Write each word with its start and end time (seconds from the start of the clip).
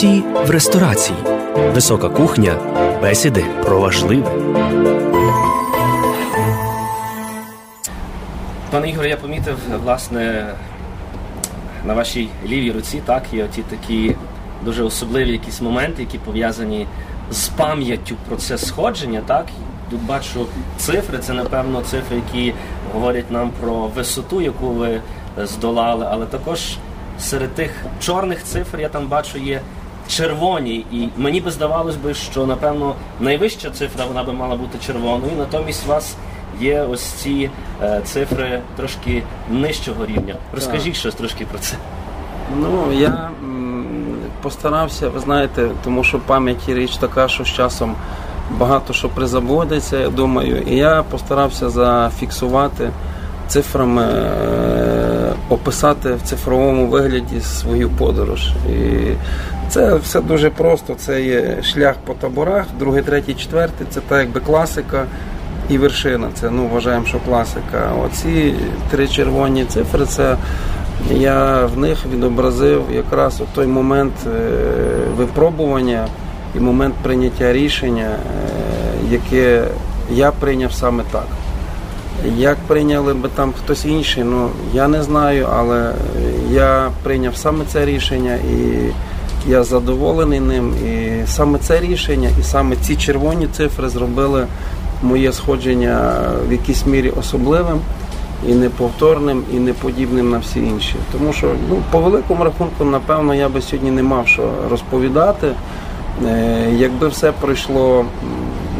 Гості 0.00 0.22
в 0.46 0.50
ресторації. 0.50 1.18
Висока 1.74 2.08
кухня. 2.08 2.56
Бесіди 3.02 3.44
про 3.64 3.80
важливе. 3.80 4.30
Пане 8.70 8.90
Ігоре, 8.90 9.08
я 9.08 9.16
помітив, 9.16 9.56
власне, 9.84 10.54
на 11.84 11.94
вашій 11.94 12.28
лівій 12.46 12.72
руці 12.72 13.02
так, 13.04 13.22
є 13.32 13.44
оті 13.44 13.62
такі 13.62 14.16
дуже 14.64 14.82
особливі 14.82 15.32
якісь 15.32 15.60
моменти, 15.60 16.02
які 16.02 16.18
пов'язані 16.18 16.86
з 17.30 17.48
пам'яттю 17.48 18.16
про 18.28 18.36
це 18.36 18.58
сходження. 18.58 19.22
так. 19.26 19.46
Тут 19.90 20.02
бачу 20.02 20.46
цифри, 20.78 21.18
це 21.18 21.32
напевно 21.32 21.82
цифри, 21.82 22.16
які 22.16 22.54
говорять 22.94 23.30
нам 23.30 23.50
про 23.60 23.74
висоту, 23.74 24.40
яку 24.40 24.66
ви 24.66 25.00
здолали, 25.36 26.06
але 26.10 26.26
також 26.26 26.76
серед 27.18 27.54
тих 27.54 27.70
чорних 28.00 28.44
цифр 28.44 28.80
я 28.80 28.88
там 28.88 29.06
бачу 29.06 29.38
є 29.38 29.60
червоні. 30.10 30.84
І 30.92 31.08
мені 31.16 31.40
би 31.40 31.50
здавалось 31.50 31.96
би, 31.96 32.14
що 32.14 32.46
напевно 32.46 32.94
найвища 33.20 33.70
цифра 33.70 34.04
вона 34.04 34.22
би 34.24 34.32
мала 34.32 34.56
бути 34.56 34.78
червоною, 34.86 35.32
натомість 35.38 35.86
у 35.86 35.88
вас 35.88 36.16
є 36.60 36.82
ось 36.82 37.02
ці 37.02 37.50
е, 37.82 38.00
цифри 38.04 38.60
трошки 38.76 39.22
нижчого 39.50 40.06
рівня. 40.06 40.34
Розкажіть 40.54 40.96
щось 40.96 41.14
трошки 41.14 41.44
про 41.44 41.58
це. 41.58 41.76
Ну, 42.56 42.92
я 42.92 43.30
м, 43.42 43.84
постарався, 44.42 45.08
ви 45.08 45.20
знаєте, 45.20 45.68
тому 45.84 46.04
що 46.04 46.18
пам'ять 46.18 46.68
річ 46.68 46.96
така, 46.96 47.28
що 47.28 47.44
з 47.44 47.48
часом 47.48 47.94
багато 48.58 48.92
що 48.92 49.08
призабудеться, 49.08 49.98
я 49.98 50.08
думаю, 50.08 50.62
і 50.62 50.76
я 50.76 51.02
постарався 51.02 51.70
зафіксувати 51.70 52.90
цифрами, 53.48 54.02
е, 54.02 55.09
описати 55.48 56.12
в 56.14 56.22
цифровому 56.22 56.86
вигляді 56.86 57.40
свою 57.40 57.90
подорож. 57.90 58.52
І 58.70 59.10
це 59.68 59.94
все 59.94 60.20
дуже 60.20 60.50
просто. 60.50 60.94
Це 60.94 61.22
є 61.22 61.62
шлях 61.62 61.94
по 62.04 62.14
таборах, 62.14 62.66
другий, 62.78 63.02
третій, 63.02 63.34
четвертий, 63.34 63.86
це 63.90 64.00
так 64.00 64.18
якби 64.20 64.40
класика 64.40 65.04
і 65.68 65.78
вершина. 65.78 66.28
Це 66.34 66.50
ну 66.50 66.68
вважаємо, 66.72 67.06
що 67.06 67.18
класика. 67.18 67.92
Оці 68.04 68.54
три 68.90 69.08
червоні 69.08 69.64
цифри 69.64 70.06
це. 70.06 70.36
Я 71.10 71.66
в 71.66 71.78
них 71.78 71.98
відобразив 72.12 72.82
якраз 72.92 73.42
той 73.54 73.66
момент 73.66 74.12
е, 74.26 74.50
випробування 75.16 76.06
і 76.54 76.60
момент 76.60 76.94
прийняття 77.02 77.52
рішення, 77.52 78.10
е, 78.10 78.18
яке 79.10 79.64
я 80.10 80.32
прийняв 80.32 80.72
саме 80.72 81.02
так. 81.12 81.26
Як 82.36 82.56
прийняли 82.66 83.14
би 83.14 83.28
там 83.28 83.52
хтось 83.52 83.84
інший, 83.84 84.24
ну 84.24 84.48
я 84.74 84.88
не 84.88 85.02
знаю, 85.02 85.48
але 85.56 85.92
я 86.50 86.90
прийняв 87.02 87.36
саме 87.36 87.64
це 87.64 87.84
рішення 87.84 88.34
і 88.34 88.90
я 89.48 89.64
задоволений 89.64 90.40
ним. 90.40 90.74
І 90.86 91.26
саме 91.26 91.58
це 91.58 91.80
рішення, 91.80 92.30
і 92.40 92.42
саме 92.42 92.76
ці 92.76 92.96
червоні 92.96 93.46
цифри 93.46 93.88
зробили 93.88 94.46
моє 95.02 95.32
сходження 95.32 96.12
в 96.48 96.52
якійсь 96.52 96.86
мірі 96.86 97.10
особливим 97.10 97.80
і 98.48 98.54
неповторним, 98.54 99.44
і 99.54 99.58
неподібним 99.58 100.30
на 100.30 100.38
всі 100.38 100.58
інші. 100.58 100.94
Тому 101.12 101.32
що 101.32 101.52
ну, 101.68 101.82
по 101.90 101.98
великому 101.98 102.44
рахунку, 102.44 102.84
напевно, 102.84 103.34
я 103.34 103.48
би 103.48 103.62
сьогодні 103.62 103.90
не 103.90 104.02
мав 104.02 104.28
що 104.28 104.50
розповідати. 104.70 105.48
Е, 106.26 106.68
якби 106.76 107.08
все 107.08 107.32
пройшло 107.32 108.04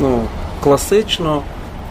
ну, 0.01 0.21
класично, 0.63 1.43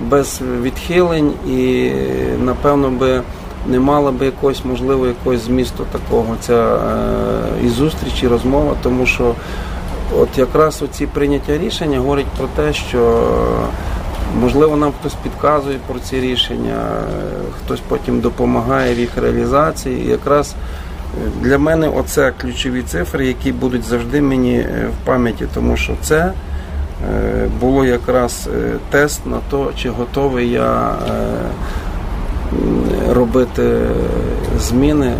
без 0.10 0.42
відхилень, 0.62 1.34
і 1.48 1.92
напевно 2.40 2.90
би 2.90 3.22
не 3.68 3.80
мала 3.80 4.12
би 4.12 4.26
якогось, 4.26 4.66
можливо, 4.66 5.08
якогось 5.08 5.46
змісту 5.46 5.86
такого. 5.92 6.36
Ця 6.40 6.76
е, 6.76 7.66
і 7.66 7.70
зустріч, 7.70 8.24
і 8.24 8.28
розмова, 8.28 8.76
тому 8.84 9.06
що 9.06 9.36
от 10.18 10.38
якраз 10.38 10.82
оці 10.82 11.06
прийняття 11.06 11.58
рішення 11.58 12.00
говорять 12.00 12.26
про 12.38 12.48
те, 12.48 12.74
що 12.74 13.28
можливо 14.42 14.78
нам 14.78 14.94
хтось 15.00 15.16
підказує 15.24 15.78
про 15.88 16.00
ці 16.00 16.20
рішення, 16.20 16.86
хтось 17.58 17.80
потім 17.88 18.20
допомагає 18.20 18.96
в 18.96 19.00
їх 19.00 19.18
реалізації. 19.18 20.06
І 20.06 20.10
якраз 20.10 20.56
для 21.42 21.58
мене 21.58 21.90
оце 21.90 22.34
ключові 22.42 22.82
цифри, 22.82 23.28
які 23.28 23.52
будуть 23.52 23.84
завжди 23.84 24.22
мені 24.22 24.56
е, 24.56 24.90
в 25.02 25.06
пам'яті, 25.06 25.46
тому 25.54 25.78
що 25.78 25.94
це 26.02 26.34
було 27.62 27.86
якраз 27.86 28.50
е, 28.54 28.78
тест 28.90 29.26
на 29.26 29.38
те, 29.52 29.58
чи 29.76 29.90
готовий 29.90 30.50
я 30.50 30.96
робити 33.10 33.78
зміни 34.60 35.14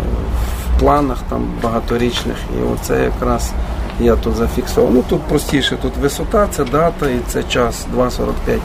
в 0.76 0.80
планах 0.80 1.18
там 1.28 1.46
багаторічних. 1.62 2.36
І 2.58 2.74
оце 2.74 3.04
якраз 3.04 3.52
я 4.00 4.16
тут 4.16 4.34
зафіксував. 4.34 4.94
Ну 4.94 5.04
тут 5.08 5.20
простіше, 5.20 5.76
тут 5.82 5.96
висота, 5.96 6.46
це 6.50 6.64
дата 6.64 7.10
і 7.10 7.20
це 7.28 7.42
час 7.42 7.86
2.45 7.96 8.10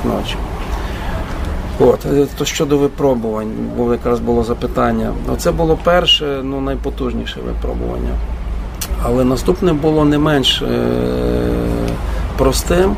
ночі. 0.06 0.36
От, 1.80 2.06
е, 2.06 2.28
то 2.38 2.46
щодо 2.46 2.78
випробувань, 2.78 3.52
бо 3.78 3.92
якраз 3.92 4.20
було 4.20 4.44
запитання. 4.44 5.14
Оце 5.34 5.52
було 5.52 5.78
перше, 5.84 6.40
ну 6.44 6.62
найпотужніше 6.62 7.40
випробування. 7.46 8.16
Але 9.03 9.24
наступне 9.24 9.74
було 9.74 10.06
не 10.06 10.18
менш 10.18 10.62
е- 10.62 10.66
простим, 12.38 12.96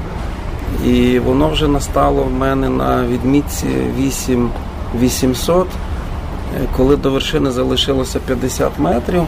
і 0.85 1.19
воно 1.19 1.49
вже 1.49 1.67
настало 1.67 2.23
в 2.23 2.33
мене 2.33 2.69
на 2.69 3.05
відмітці 3.05 3.67
8800, 3.99 5.67
е, 5.67 6.67
коли 6.77 6.95
до 6.95 7.11
вершини 7.11 7.51
залишилося 7.51 8.19
50 8.19 8.79
метрів. 8.79 9.23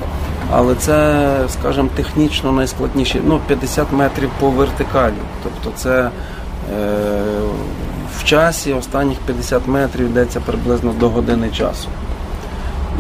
Але 0.52 0.76
це, 0.76 1.28
скажімо, 1.50 1.90
технічно 1.96 2.52
найскладніше. 2.52 3.22
Ну, 3.26 3.40
50 3.48 3.92
метрів 3.92 4.30
по 4.40 4.50
вертикалі. 4.50 5.14
Тобто 5.44 5.78
це 5.78 6.00
е, 6.02 6.12
в 8.18 8.24
часі 8.24 8.74
останніх 8.74 9.18
50 9.18 9.68
метрів 9.68 10.06
йдеться 10.06 10.40
приблизно 10.40 10.94
до 11.00 11.10
години 11.10 11.50
часу. 11.50 11.90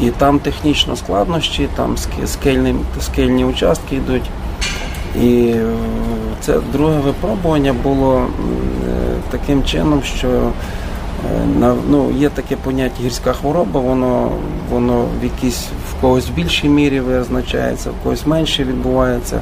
І 0.01 0.09
там 0.09 0.39
технічно 0.39 0.95
складнощі, 0.95 1.69
там 1.75 1.95
скельні, 2.25 2.75
скельні 3.01 3.45
участки 3.45 3.95
йдуть. 3.95 4.23
І 5.15 5.53
е, 5.55 5.65
це 6.41 6.59
друге 6.73 6.99
випробування 6.99 7.73
було 7.83 8.17
е, 8.17 8.27
таким 9.31 9.63
чином, 9.63 10.03
що 10.03 10.27
е, 10.27 11.73
ну, 11.89 12.11
є 12.17 12.29
таке 12.29 12.55
поняття 12.55 13.03
гірська 13.03 13.33
хвороба, 13.33 13.79
воно 13.79 14.31
воно 14.71 15.05
в 15.21 15.23
якійсь 15.23 15.67
в 15.91 16.01
когось 16.01 16.29
більшій 16.29 16.69
мірі 16.69 16.99
визначається, 16.99 17.89
в 17.89 18.03
когось 18.03 18.27
менше 18.27 18.63
відбувається. 18.63 19.41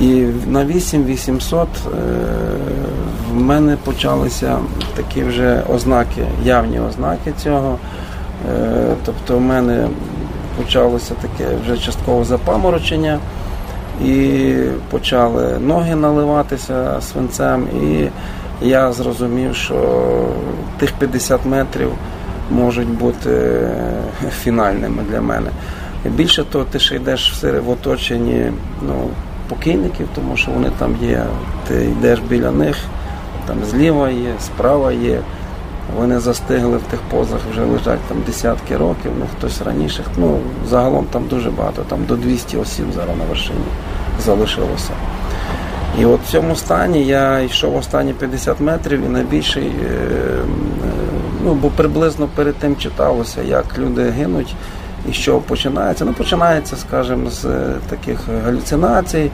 І 0.00 0.26
на 0.46 0.64
8800 0.64 1.68
в 3.30 3.34
мене 3.34 3.76
почалися 3.84 4.58
такі 4.96 5.22
вже 5.22 5.62
ознаки, 5.74 6.26
явні 6.44 6.80
ознаки 6.80 7.32
цього. 7.42 7.78
Тобто 9.04 9.38
в 9.38 9.40
мене 9.40 9.88
почалося 10.56 11.14
таке 11.14 11.50
вже 11.64 11.78
часткове 11.78 12.24
запаморочення, 12.24 13.18
і 14.04 14.54
почали 14.90 15.58
ноги 15.58 15.94
наливатися 15.94 17.00
свинцем. 17.00 17.66
І 17.82 18.08
я 18.66 18.92
зрозумів, 18.92 19.56
що 19.56 20.08
тих 20.78 20.92
50 20.92 21.46
метрів 21.46 21.92
можуть 22.50 22.88
бути 22.88 23.60
фінальними 24.42 25.02
для 25.10 25.20
мене. 25.20 25.50
Більше 26.04 26.44
того, 26.44 26.64
ти 26.64 26.78
ще 26.78 26.96
йдеш 26.96 27.42
в 27.42 27.70
оточенні 27.70 28.52
ну, 28.82 29.08
покійників, 29.48 30.08
тому 30.14 30.36
що 30.36 30.50
вони 30.50 30.70
там 30.78 30.96
є, 31.02 31.24
ти 31.68 31.84
йдеш 31.84 32.18
біля 32.18 32.50
них. 32.50 32.76
Там 33.46 33.56
зліва 33.64 34.10
є, 34.10 34.34
справа 34.40 34.92
є. 34.92 35.20
Вони 35.96 36.20
застигли 36.20 36.76
в 36.76 36.82
тих 36.82 37.00
позах, 37.10 37.40
вже 37.50 37.64
лежать 37.64 38.00
там 38.08 38.16
десятки 38.26 38.76
років, 38.76 39.12
ну 39.18 39.26
хтось 39.38 39.62
раніше. 39.62 40.04
Ну, 40.16 40.38
загалом 40.68 41.06
там 41.10 41.26
дуже 41.26 41.50
багато, 41.50 41.82
там 41.82 42.04
до 42.08 42.16
200 42.16 42.56
осіб 42.56 42.86
зараз 42.94 43.16
на 43.18 43.24
вершині 43.24 43.58
залишилося. 44.24 44.90
І 46.00 46.04
от 46.04 46.20
в 46.20 46.30
цьому 46.30 46.56
стані 46.56 47.04
я 47.04 47.40
йшов 47.40 47.76
останні 47.76 48.12
50 48.12 48.60
метрів 48.60 49.06
і 49.06 49.08
найбільший, 49.08 49.66
е, 49.66 49.86
е, 49.86 50.42
ну 51.44 51.54
бо 51.54 51.68
приблизно 51.68 52.28
перед 52.34 52.54
тим 52.54 52.76
читалося, 52.76 53.42
як 53.42 53.78
люди 53.78 54.02
гинуть 54.02 54.54
і 55.10 55.12
що 55.12 55.38
починається. 55.38 56.04
Ну, 56.04 56.12
починається, 56.12 56.76
скажімо, 56.76 57.30
з 57.30 57.44
таких 57.88 58.20
галюцинацій. 58.44 59.30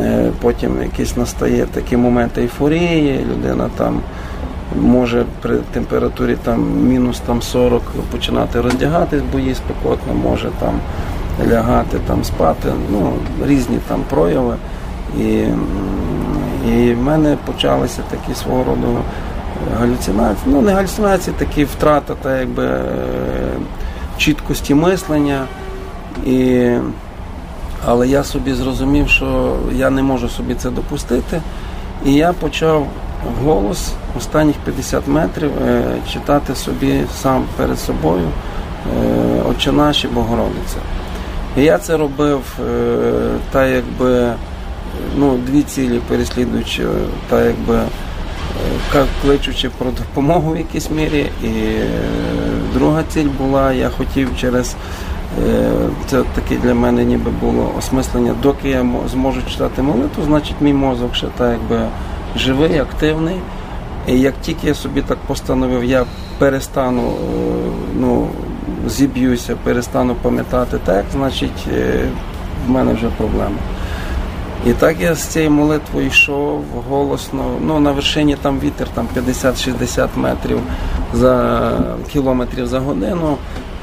Е, 0.00 0.30
потім 0.40 0.82
якийсь 0.82 1.16
настає 1.16 1.66
такі 1.66 1.96
моменти 1.96 2.40
ейфорії, 2.40 3.26
людина 3.32 3.70
там 3.76 4.00
може 4.80 5.24
при 5.42 5.56
температурі 5.56 6.36
там 6.44 6.60
мінус 6.88 7.20
там 7.26 7.42
40 7.42 7.82
починати 8.10 8.60
роздягатись, 8.60 9.22
бо 9.32 9.38
їй 9.38 9.54
спекотно, 9.54 10.14
може 10.14 10.50
там 10.60 10.74
лягати, 11.50 11.98
там 12.06 12.24
спати, 12.24 12.68
ну, 12.92 13.12
різні 13.46 13.78
там 13.88 14.00
прояви. 14.10 14.56
І 15.18 15.44
і 16.68 16.94
в 16.94 17.02
мене 17.02 17.36
почалися 17.46 18.02
такі 18.10 18.34
свого 18.34 18.64
роду 18.64 18.98
галюцинації. 19.80 20.46
Ну, 20.46 20.62
не 20.62 20.72
галюцинації, 20.72 21.36
такі 21.38 21.64
втрата 21.64 22.14
та 22.22 22.38
якби 22.40 22.80
чіткості 24.16 24.74
мислення. 24.74 25.44
І 26.26 26.70
Але 27.86 28.08
я 28.08 28.24
собі 28.24 28.54
зрозумів, 28.54 29.08
що 29.08 29.56
я 29.72 29.90
не 29.90 30.02
можу 30.02 30.28
собі 30.28 30.54
це 30.54 30.70
допустити. 30.70 31.40
І 32.06 32.12
я 32.12 32.32
почав 32.32 32.86
голос 33.44 33.92
останніх 34.18 34.56
50 34.56 35.08
метрів 35.08 35.50
е, 35.66 35.82
читати 36.12 36.54
собі 36.54 37.00
сам 37.22 37.44
перед 37.56 37.78
собою 37.78 38.28
е, 38.28 39.42
Отче 39.50 39.72
наші 39.72 40.08
Богородиця. 40.08 40.76
І 41.56 41.62
я 41.62 41.78
це 41.78 41.96
робив 41.96 42.58
е, 42.60 42.92
та 43.50 43.66
якби 43.66 44.32
ну, 45.16 45.38
дві 45.46 45.62
цілі 45.62 46.00
переслідуючи, 46.08 46.82
та 47.28 47.44
якби 47.44 47.80
кличучи 49.22 49.70
про 49.78 49.90
допомогу 49.90 50.52
в 50.52 50.56
якійсь 50.56 50.90
мірі. 50.90 51.26
І 51.42 51.50
друга 52.74 53.02
ціль 53.08 53.28
була, 53.38 53.72
я 53.72 53.88
хотів 53.88 54.28
через 54.40 54.76
це 56.06 56.22
таке 56.34 56.56
для 56.62 56.74
мене 56.74 57.04
ніби 57.04 57.30
було 57.30 57.72
осмислення, 57.78 58.34
доки 58.42 58.68
я 58.68 58.86
зможу 59.10 59.40
читати 59.50 59.82
молитву, 59.82 60.24
значить 60.24 60.56
мій 60.60 60.72
мозок 60.72 61.14
ще 61.14 61.26
так 61.26 61.52
якби 61.52 61.88
живий, 62.36 62.78
активний. 62.78 63.36
І 64.08 64.20
як 64.20 64.34
тільки 64.42 64.66
я 64.66 64.74
собі 64.74 65.02
так 65.02 65.18
постановив, 65.18 65.84
я 65.84 66.04
перестану, 66.38 67.12
ну, 67.98 68.28
зіб'юся, 68.86 69.56
перестану 69.64 70.14
пам'ятати 70.14 70.78
текст, 70.84 71.12
значить 71.12 71.66
в 72.66 72.70
мене 72.70 72.92
вже 72.92 73.08
проблема. 73.16 73.56
І 74.66 74.72
так 74.72 75.00
я 75.00 75.14
з 75.14 75.22
цією 75.22 75.50
молитвою 75.50 76.06
йшов 76.06 76.64
голосно. 76.88 77.44
Ну, 77.60 77.80
на 77.80 77.92
вершині 77.92 78.36
там 78.42 78.60
вітер 78.60 78.88
там 78.88 79.08
50-60 79.16 80.08
метрів 80.16 80.60
за 81.14 81.62
кілометрів 82.12 82.66
за 82.66 82.80
годину. 82.80 83.36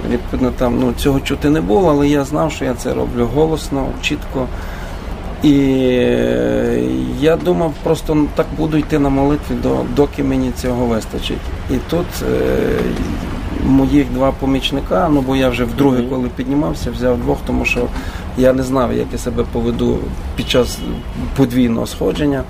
Відповідно, 0.09 0.51
там 0.51 0.79
ну, 0.79 0.93
цього 0.93 1.19
чути 1.19 1.49
не 1.49 1.61
було, 1.61 1.89
але 1.89 2.07
я 2.07 2.23
знав, 2.23 2.51
що 2.51 2.65
я 2.65 2.73
це 2.73 2.93
роблю 2.93 3.29
голосно, 3.35 3.87
чітко. 4.01 4.47
І 5.43 5.53
я 7.19 7.35
думав, 7.35 7.73
просто 7.83 8.27
так 8.35 8.45
буду 8.57 8.77
йти 8.77 8.99
на 8.99 9.09
молитві, 9.09 9.55
доки 9.95 10.23
мені 10.23 10.51
цього 10.51 10.85
вистачить. 10.85 11.37
І 11.71 11.73
тут 11.89 12.05
е, 12.21 12.79
моїх 13.65 14.11
два 14.13 14.31
помічника, 14.31 15.09
ну 15.11 15.21
бо 15.21 15.35
я 15.35 15.49
вже 15.49 15.63
вдруге, 15.63 16.03
коли 16.09 16.29
піднімався, 16.35 16.91
взяв 16.91 17.17
двох, 17.17 17.37
тому 17.47 17.65
що 17.65 17.87
я 18.37 18.53
не 18.53 18.63
знав, 18.63 18.93
як 18.93 19.07
я 19.11 19.17
себе 19.17 19.43
поведу 19.51 19.99
під 20.35 20.49
час 20.49 20.79
подвійного 21.37 21.87
сходження. 21.87 22.43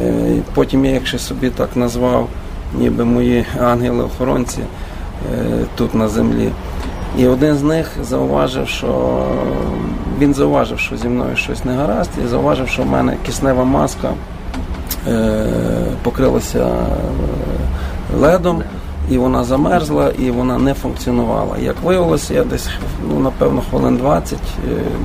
Е, 0.00 0.36
потім 0.54 0.84
я 0.84 1.00
ще 1.04 1.18
собі 1.18 1.50
так 1.50 1.76
назвав, 1.76 2.28
ніби 2.78 3.04
мої 3.04 3.44
ангели-охоронці 3.60 4.60
е, 4.60 5.64
тут 5.76 5.94
на 5.94 6.08
землі. 6.08 6.50
І 7.18 7.26
один 7.26 7.54
з 7.54 7.62
них 7.62 7.90
зауважив, 8.02 8.68
що 8.68 9.22
він 10.18 10.34
зауважив, 10.34 10.78
що 10.78 10.96
зі 10.96 11.08
мною 11.08 11.36
щось 11.36 11.64
не 11.64 11.74
гаразд, 11.74 12.10
і 12.24 12.28
зауважив, 12.28 12.68
що 12.68 12.82
в 12.82 12.86
мене 12.86 13.16
киснева 13.26 13.64
маска 13.64 14.10
е, 15.08 15.46
покрилася 16.02 16.66
ледом 18.20 18.62
і 19.10 19.18
вона 19.18 19.44
замерзла, 19.44 20.10
і 20.18 20.30
вона 20.30 20.58
не 20.58 20.74
функціонувала. 20.74 21.58
Як 21.58 21.76
виявилося, 21.82 22.34
я 22.34 22.44
десь 22.44 22.68
ну, 23.08 23.20
напевно 23.20 23.62
хвилин 23.70 24.00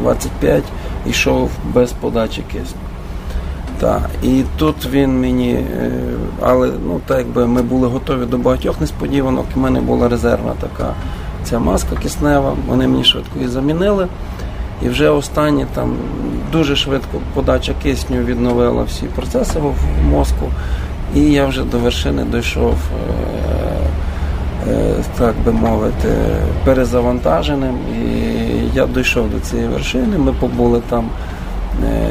20-25 0.04 0.62
йшов 1.08 1.50
без 1.74 1.92
подачі 1.92 2.44
кисню. 2.52 2.80
Так. 3.80 4.10
І 4.24 4.44
тут 4.58 4.76
він 4.92 5.22
мені, 5.22 5.54
е, 5.54 5.92
але 6.42 6.72
ну 6.88 7.02
так 7.06 7.18
якби 7.18 7.48
ми 7.48 7.62
були 7.62 7.88
готові 7.88 8.26
до 8.26 8.38
багатьох 8.38 8.82
несподіванок, 8.82 9.46
у 9.56 9.60
мене 9.60 9.82
була 9.82 10.10
резервна 10.10 10.54
така 10.60 10.94
ця 11.44 11.60
маска 11.60 11.96
киснева, 11.96 12.56
вони 12.68 12.88
мені 12.88 13.04
швидко 13.04 13.32
її 13.36 13.50
замінили. 13.50 14.08
І 14.82 14.90
вже 14.90 15.10
останні 15.10 15.66
там 15.74 15.96
дуже 16.52 16.76
швидко 16.76 17.20
подача 17.34 17.74
кисню 17.84 18.18
відновила 18.18 18.84
всі 18.84 19.06
процеси 19.06 19.60
в 19.60 20.04
мозку. 20.12 20.50
І 21.16 21.20
я 21.22 21.46
вже 21.46 21.64
до 21.64 21.80
вершини 21.80 22.26
дійшов, 22.34 22.74
е, 22.74 24.72
е, 24.72 24.96
так 25.18 25.36
би 25.46 25.52
мовити, 25.52 26.08
перезавантаженим. 26.66 27.78
І 27.96 28.08
я 28.76 28.88
дійшов 28.88 29.32
до 29.32 29.40
цієї 29.40 29.68
вершини. 29.68 30.18
Ми 30.18 30.34
побули 30.34 30.82
там 30.90 31.10
е, 31.84 32.08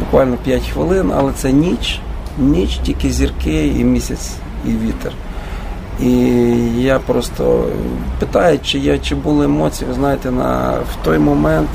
буквально 0.00 0.36
5 0.36 0.62
хвилин, 0.68 1.12
але 1.16 1.32
це 1.32 1.52
ніч, 1.52 2.00
ніч, 2.38 2.80
тільки 2.82 3.10
зірки 3.10 3.66
і 3.66 3.84
місяць, 3.84 4.30
і 4.64 4.68
вітер. 4.68 5.12
І 6.00 6.35
я 6.86 6.98
просто 6.98 7.64
питаю, 8.18 8.58
чи 8.62 8.78
я, 8.78 8.98
чи 8.98 9.14
були 9.14 9.44
емоції, 9.44 9.88
ви 9.88 9.94
знаєте, 9.94 10.30
на, 10.30 10.70
в 10.70 11.04
той 11.04 11.18
момент 11.18 11.68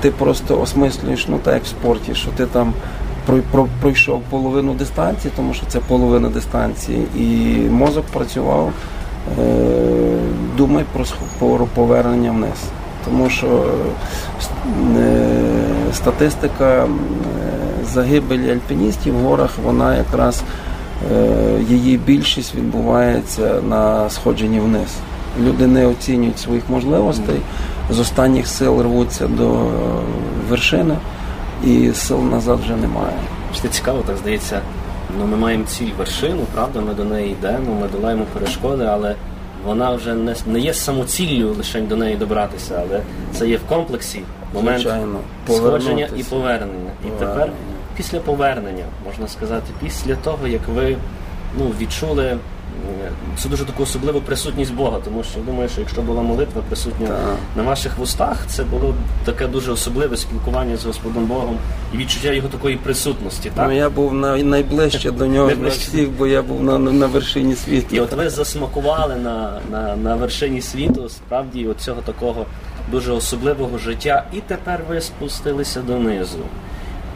ти 0.00 0.10
просто 0.10 0.60
осмислюєш, 0.60 1.28
ну 1.28 1.38
так 1.42 1.54
як 1.54 1.64
в 1.64 1.66
спорті, 1.66 2.14
що 2.14 2.30
ти 2.30 2.46
там 2.46 2.72
пройшов 3.80 4.22
половину 4.30 4.74
дистанції, 4.74 5.32
тому 5.36 5.54
що 5.54 5.66
це 5.66 5.78
половина 5.80 6.28
дистанції, 6.28 7.06
і 7.16 7.56
мозок 7.70 8.04
працював, 8.12 8.72
е, 9.38 10.18
думай 10.56 10.84
про 11.38 11.66
повернення 11.74 12.30
вниз. 12.30 12.64
Тому 13.04 13.30
що 13.30 13.64
е, 14.96 15.30
статистика 15.92 16.84
е, 16.84 16.88
загибелі 17.92 18.50
альпіністів 18.50 19.14
в 19.14 19.22
горах, 19.22 19.50
вона 19.64 19.96
якраз 19.96 20.42
її 21.68 21.96
більшість 21.96 22.54
відбувається 22.54 23.54
на 23.68 24.10
сходженні 24.10 24.60
вниз. 24.60 24.88
Люди 25.40 25.66
не 25.66 25.86
оцінюють 25.86 26.38
своїх 26.38 26.62
можливостей, 26.68 27.40
з 27.90 27.98
останніх 27.98 28.46
сил 28.46 28.82
рвуться 28.82 29.26
до 29.26 29.66
вершини 30.48 30.96
і 31.64 31.92
сил 31.92 32.22
назад 32.22 32.58
вже 32.64 32.76
немає. 32.76 33.16
Це 33.62 33.68
цікаво, 33.68 34.02
так 34.06 34.16
здається. 34.16 34.60
Ну, 35.18 35.26
Ми 35.26 35.36
маємо 35.36 35.64
ціль 35.64 35.90
вершину, 35.98 36.40
правда, 36.54 36.80
ми 36.80 36.94
до 36.94 37.04
неї 37.04 37.32
йдемо, 37.32 37.74
ми 37.80 37.88
долаємо 37.88 38.24
перешкоди, 38.34 38.84
але 38.84 39.14
вона 39.66 39.94
вже 39.94 40.14
не 40.14 40.34
не 40.46 40.60
є 40.60 40.74
самоціллю 40.74 41.54
лише 41.58 41.80
до 41.80 41.96
неї 41.96 42.16
добратися, 42.16 42.82
але 42.88 43.00
це 43.32 43.48
є 43.48 43.56
в 43.56 43.68
комплексі 43.68 44.20
момент 44.54 44.80
Звичайно, 44.80 45.18
сходження 45.48 46.08
і 46.16 46.22
повернення. 46.22 46.90
І 47.06 47.10
тепер, 47.18 47.50
після 47.98 48.20
повернення, 48.20 48.84
можна 49.04 49.28
сказати, 49.28 49.66
після 49.82 50.14
того, 50.14 50.48
як 50.48 50.68
ви 50.68 50.96
ну, 51.58 51.72
відчули 51.80 52.38
це 53.38 53.48
дуже 53.48 53.64
таку 53.64 53.82
особливу 53.82 54.20
присутність 54.20 54.74
Бога, 54.74 54.98
тому 55.04 55.24
що 55.24 55.38
я 55.38 55.44
думаю, 55.44 55.68
що 55.68 55.80
якщо 55.80 56.02
була 56.02 56.22
молитва 56.22 56.62
присутня 56.68 57.06
так. 57.06 57.36
на 57.56 57.62
ваших 57.62 57.98
вустах, 57.98 58.46
це 58.46 58.64
було 58.64 58.94
таке 59.24 59.46
дуже 59.46 59.72
особливе 59.72 60.16
спілкування 60.16 60.76
з 60.76 60.84
Господом 60.84 61.24
Богом 61.24 61.58
і 61.94 61.96
відчуття 61.96 62.32
його 62.32 62.48
такої 62.48 62.76
присутності. 62.76 63.50
Так? 63.54 63.68
Ну 63.68 63.74
я 63.74 63.90
був 63.90 64.14
на 64.14 64.36
найближче 64.36 65.10
до 65.10 65.26
нього 65.26 65.52
на 65.60 65.68
всіх, 65.68 66.10
бо 66.10 66.26
я 66.26 66.42
був 66.42 66.62
на 66.62 66.78
на 66.78 67.06
вершині 67.06 67.54
світу. 67.54 67.96
І 67.96 68.00
от 68.00 68.12
ви 68.12 68.30
засмакували 68.30 69.16
на 69.16 69.60
на, 69.70 69.96
на 69.96 70.16
вершині 70.16 70.62
світу, 70.62 71.08
справді 71.08 71.66
от 71.66 71.80
цього 71.80 72.00
такого 72.00 72.46
дуже 72.90 73.12
особливого 73.12 73.78
життя, 73.78 74.24
і 74.32 74.40
тепер 74.40 74.80
ви 74.88 75.00
спустилися 75.00 75.80
донизу. 75.80 76.38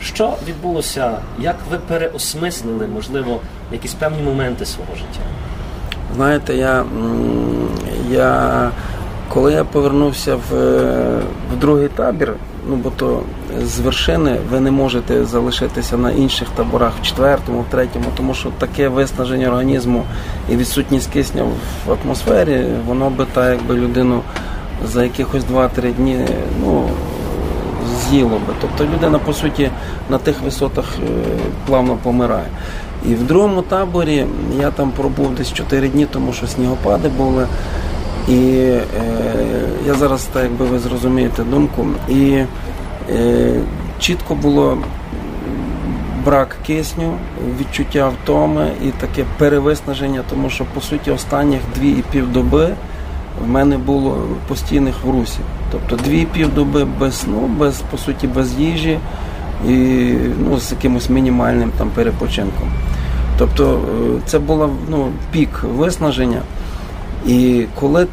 Що 0.05 0.35
відбулося? 0.49 1.19
Як 1.39 1.57
ви 1.71 1.79
переосмислили, 1.79 2.87
можливо, 2.87 3.41
якісь 3.73 3.95
певні 3.95 4.23
моменти 4.23 4.67
свого 4.67 4.95
життя? 4.95 5.21
Знаєте, 6.15 6.55
я 6.57 6.85
я 8.11 8.71
коли 9.29 9.53
я 9.53 9.65
повернувся 9.65 10.37
в 10.37 10.55
в 11.53 11.57
другий 11.61 11.89
табір, 11.89 12.35
ну 12.69 12.77
бо 12.77 12.91
то 12.91 13.23
з 13.65 13.81
вершини 13.81 14.37
ви 14.51 14.61
не 14.61 14.71
можете 14.71 15.25
залишитися 15.25 15.97
на 15.97 16.11
інших 16.11 16.49
таборах 16.49 16.93
в 17.01 17.07
четвертому, 17.07 17.61
в 17.61 17.71
третьому, 17.71 18.05
тому 18.17 18.35
що 18.35 18.51
таке 18.59 18.89
виснаження 18.89 19.49
організму 19.49 20.05
і 20.51 20.57
відсутність 20.57 21.13
кисня 21.13 21.45
в 21.87 21.93
атмосфері, 21.93 22.65
воно 22.87 23.11
би 23.11 23.27
так 23.33 23.59
якби 23.59 23.75
людину 23.75 24.23
за 24.85 25.03
якихось 25.05 25.45
2-3 25.45 25.93
дні 25.93 26.27
ну, 26.61 26.89
з'їло 28.13 28.31
би. 28.31 28.55
Тобто 28.61 28.85
людина, 28.85 29.19
по 29.19 29.33
суті, 29.33 29.71
на 30.11 30.19
тих 30.19 30.43
висотах 30.43 30.85
е, 30.99 31.09
плавно 31.67 31.99
помирає. 32.03 32.47
І 33.09 33.15
в 33.15 33.27
другому 33.27 33.63
таборі 33.63 34.27
я 34.61 34.71
там 34.71 34.91
пробув 34.91 35.35
десь 35.35 35.53
4 35.53 35.89
дні, 35.89 36.07
тому 36.07 36.33
що 36.33 36.47
снігопади 36.47 37.09
були. 37.09 37.47
І 38.29 38.35
е, 38.35 38.83
я 39.87 39.95
зараз, 39.95 40.29
так 40.33 40.43
якби 40.43 40.65
ви 40.65 40.79
зрозумієте 40.79 41.43
думку, 41.43 41.87
і 42.09 42.43
е, 43.11 43.61
чітко 44.01 44.35
було 44.35 44.79
брак 46.25 46.57
кисню, 46.67 47.13
відчуття 47.61 48.09
втоми 48.23 48.71
і 48.85 48.91
таке 48.91 49.25
перевиснаження, 49.39 50.23
тому 50.31 50.51
що 50.51 50.65
по 50.75 50.81
суті 50.81 51.11
останніх 51.11 51.61
дві 51.75 51.91
і 51.91 52.05
пів 52.13 52.33
доби 52.33 52.69
в 53.45 53.49
мене 53.49 53.79
було 53.79 54.19
постійних 54.49 54.95
в 55.05 55.11
русі. 55.11 55.39
Тобто 55.73 55.97
дві 56.05 56.21
і 56.21 56.27
пів 56.27 56.55
доби 56.55 56.87
без 57.01 57.21
сну, 57.21 57.51
без 57.59 57.83
по 57.91 57.99
суті 57.99 58.27
без 58.27 58.59
їжі 58.59 58.99
і 59.69 60.13
ну, 60.39 60.61
з 60.61 60.73
якимось 60.73 61.11
мінімальним 61.11 61.73
там 61.79 61.91
перепочинком. 61.95 62.69
Тобто 63.39 63.81
е, 64.17 64.21
це 64.27 64.39
було 64.39 64.71
ну, 64.89 65.09
пік 65.31 65.65
виснаження. 65.77 66.43
І 67.27 67.65
коли 67.81 68.07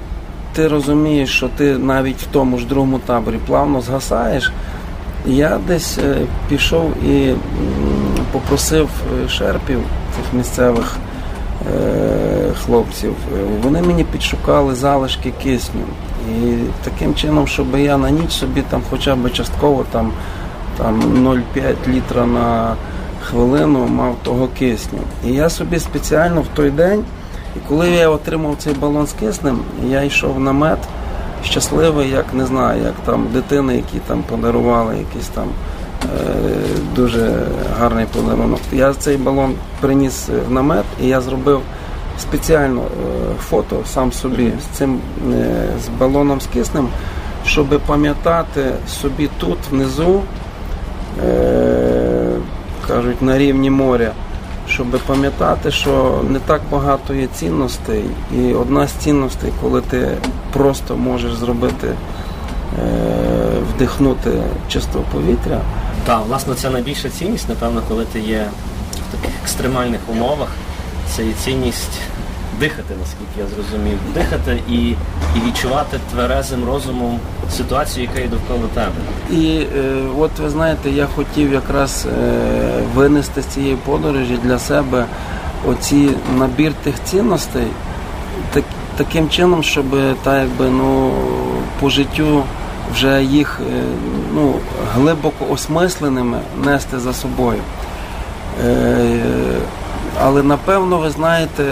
ти 0.54 0.68
розумієш, 0.68 1.30
що 1.30 1.48
ти 1.58 1.78
навіть 1.78 2.22
в 2.22 2.26
тому 2.32 2.58
ж 2.58 2.68
другому 2.68 3.00
таборі 3.00 3.40
плавно 3.48 3.82
згасаєш, 3.82 4.52
Я 5.26 5.60
десь 5.68 5.98
е, 5.98 6.18
пішов 6.50 7.04
і 7.04 7.34
попросив 8.32 8.90
е, 9.26 9.30
шерпів 9.30 9.80
цих 10.16 10.34
місцевих 10.34 10.98
хлопців. 12.54 13.16
Вони 13.64 13.82
мені 13.82 14.04
підшукали 14.04 14.76
залишки 14.76 15.34
кисню. 15.44 15.82
І 16.30 16.54
таким 16.84 17.16
чином, 17.16 17.48
щоб 17.48 17.78
я 17.78 17.98
на 17.98 18.10
ніч 18.10 18.32
собі 18.32 18.62
там 18.70 18.82
хоча 18.90 19.16
б 19.16 19.30
частково 19.30 19.86
там, 19.92 20.12
там 20.78 21.02
0,5 21.02 21.74
літра 21.88 22.26
на 22.26 22.76
хвилину 23.22 23.88
мав 23.88 24.16
того 24.24 24.48
кисню. 24.60 25.00
І 25.28 25.34
я 25.34 25.50
собі 25.50 25.80
спеціально 25.80 26.42
в 26.42 26.48
той 26.48 26.72
день, 26.72 27.04
і 27.56 27.60
коли 27.68 27.90
я 27.90 28.10
отримав 28.10 28.56
цей 28.58 28.74
балон 28.74 29.08
з 29.08 29.14
киснем, 29.14 29.60
я 29.88 30.04
йшов 30.04 30.40
на 30.40 30.52
мед 30.52 30.80
щасливий, 31.46 32.10
як 32.10 32.26
не 32.34 32.46
знаю, 32.46 32.84
як 32.84 32.94
там 33.06 33.28
дитини, 33.34 33.76
які 33.76 34.00
там 34.08 34.24
подарували 34.24 34.98
якийсь 34.98 35.28
там 35.28 35.48
е, 36.04 36.08
дуже 36.96 37.48
гарний 37.80 38.06
подарунок. 38.06 38.60
Я 38.72 38.94
цей 38.94 39.18
балон 39.18 39.54
приніс 39.80 40.30
в 40.48 40.52
намет 40.52 40.86
і 41.04 41.08
я 41.08 41.22
зробив 41.22 41.62
спеціально 42.20 42.82
е, 42.82 42.86
фото 43.40 43.80
сам 43.86 44.12
собі 44.12 44.52
з 44.62 44.78
цим 44.78 45.00
е, 45.34 45.68
з 45.86 46.00
балоном 46.00 46.42
з 46.42 46.48
киснем, 46.48 46.88
щоб 47.46 47.82
пам'ятати 47.86 48.72
собі 48.88 49.30
тут 49.40 49.58
внизу, 49.72 50.22
е, 51.26 52.36
кажуть, 52.88 53.22
на 53.22 53.38
рівні 53.38 53.70
моря. 53.70 54.12
Щоб 54.70 54.88
пам'ятати, 55.08 55.72
що 55.72 56.22
не 56.30 56.40
так 56.40 56.62
багато 56.72 57.14
є 57.14 57.28
цінностей, 57.28 58.04
і 58.38 58.54
одна 58.54 58.88
з 58.88 58.92
цінностей, 58.92 59.54
коли 59.62 59.82
ти 59.82 60.18
просто 60.54 60.98
можеш 60.98 61.34
зробити, 61.34 61.88
е, 61.88 61.96
вдихнути 63.76 64.32
чистого 64.68 65.06
повітря. 65.12 65.62
Так, 66.06 66.22
власне, 66.28 66.54
це 66.56 66.70
найбільша 66.70 67.10
цінність, 67.10 67.50
напевно, 67.50 67.82
коли 67.88 68.06
ти 68.06 68.20
є 68.20 68.46
в 69.10 69.16
таких 69.16 69.36
екстремальних 69.44 70.00
умовах. 70.08 70.50
Це 71.16 71.26
є 71.26 71.34
цінність 71.34 72.02
дихати, 72.60 72.94
наскільки 73.00 73.40
я 73.40 73.46
зрозумів, 73.48 73.98
дихати 74.14 74.60
і 74.70 74.96
і 75.36 75.48
відчувати 75.48 76.00
тверезим 76.12 76.66
розумом 76.66 77.20
ситуацію, 77.52 78.08
яка 78.08 78.20
є 78.20 78.28
довкола 78.28 78.68
тебе. 78.74 79.42
І 79.42 79.60
е, 79.60 79.96
от 80.18 80.40
ви 80.40 80.50
знаєте, 80.50 80.90
я 80.90 81.06
хотів 81.06 81.54
якраз 81.54 82.08
е, 82.08 82.32
винести 82.96 83.42
з 83.42 83.46
цієї 83.46 83.76
подорожі 83.76 84.40
для 84.44 84.60
себе 84.60 85.06
оці 85.68 86.10
набір 86.38 86.74
тих 86.84 86.96
цінностей, 87.04 87.68
так, 88.54 88.64
таким 88.98 89.30
чином, 89.30 89.64
щоб 89.64 89.86
так 90.24 90.44
якби 90.44 90.70
ну 90.70 91.12
по 91.80 91.90
життю 91.90 92.44
вже 92.94 93.24
їх 93.24 93.60
е, 93.70 93.82
ну, 94.34 94.54
глибоко 94.96 95.46
осмисленими 95.50 96.40
нести 96.66 97.00
за 97.00 97.14
собою. 97.14 97.60
Е, 98.66 99.20
але 100.22 100.44
напевно, 100.44 100.98
ви 100.98 101.10
знаєте, 101.10 101.64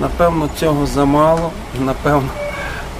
напевно, 0.00 0.48
цього 0.60 0.86
замало, 0.86 1.50
напевно, 1.80 2.28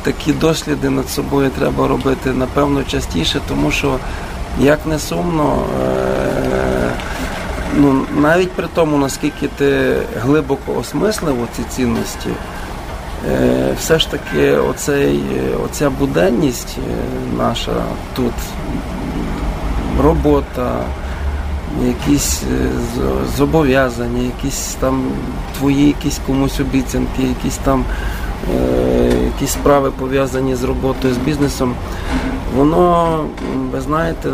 такі 0.03 0.33
досліди 0.33 0.91
над 0.91 1.09
собою 1.09 1.51
треба 1.59 1.89
робити, 1.89 2.31
напевно, 2.31 2.85
частіше, 2.85 3.41
тому 3.49 3.71
що, 3.71 3.97
як 4.61 4.87
не 4.87 4.99
сумно, 4.99 5.63
е, 5.83 6.91
ну, 7.77 8.03
навіть 8.17 8.53
при 8.53 8.67
тому, 8.75 8.97
наскільки 8.97 9.49
ти 9.49 9.97
глибоко 10.23 10.75
осмислив 10.81 11.37
ці 11.57 11.63
цінності, 11.63 12.31
е, 13.31 13.75
все 13.79 13.99
ж 13.99 14.11
таки 14.11 14.53
оцей, 14.57 15.23
оця 15.65 15.91
буденність 15.91 16.77
е, 16.79 16.95
наша 17.39 17.73
тут, 18.17 18.35
робота 20.03 20.85
якісь 21.83 22.43
е, 22.43 22.69
зобов'язання, 23.37 24.23
якісь 24.23 24.77
там 24.81 25.03
твої 25.59 25.87
якісь 25.87 26.21
комусь 26.27 26.61
обіцянки, 26.61 27.23
якісь 27.23 27.57
там 27.57 27.85
е, 28.55 29.13
якісь 29.25 29.53
справи 29.53 29.91
пов'язані 29.99 30.55
з 30.55 30.65
роботою, 30.65 31.15
з 31.15 31.17
бізнесом. 31.17 31.75
Воно, 32.57 33.21
ви 33.73 33.81
знаєте, 33.81 34.29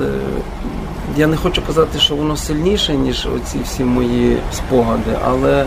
я 1.16 1.26
не 1.26 1.36
хочу 1.36 1.62
казати, 1.66 1.98
що 1.98 2.14
воно 2.14 2.36
сильніше, 2.36 2.94
ніж 2.94 3.28
оці 3.36 3.58
всі 3.64 3.84
мої 3.84 4.36
спогади, 4.52 5.18
але 5.24 5.66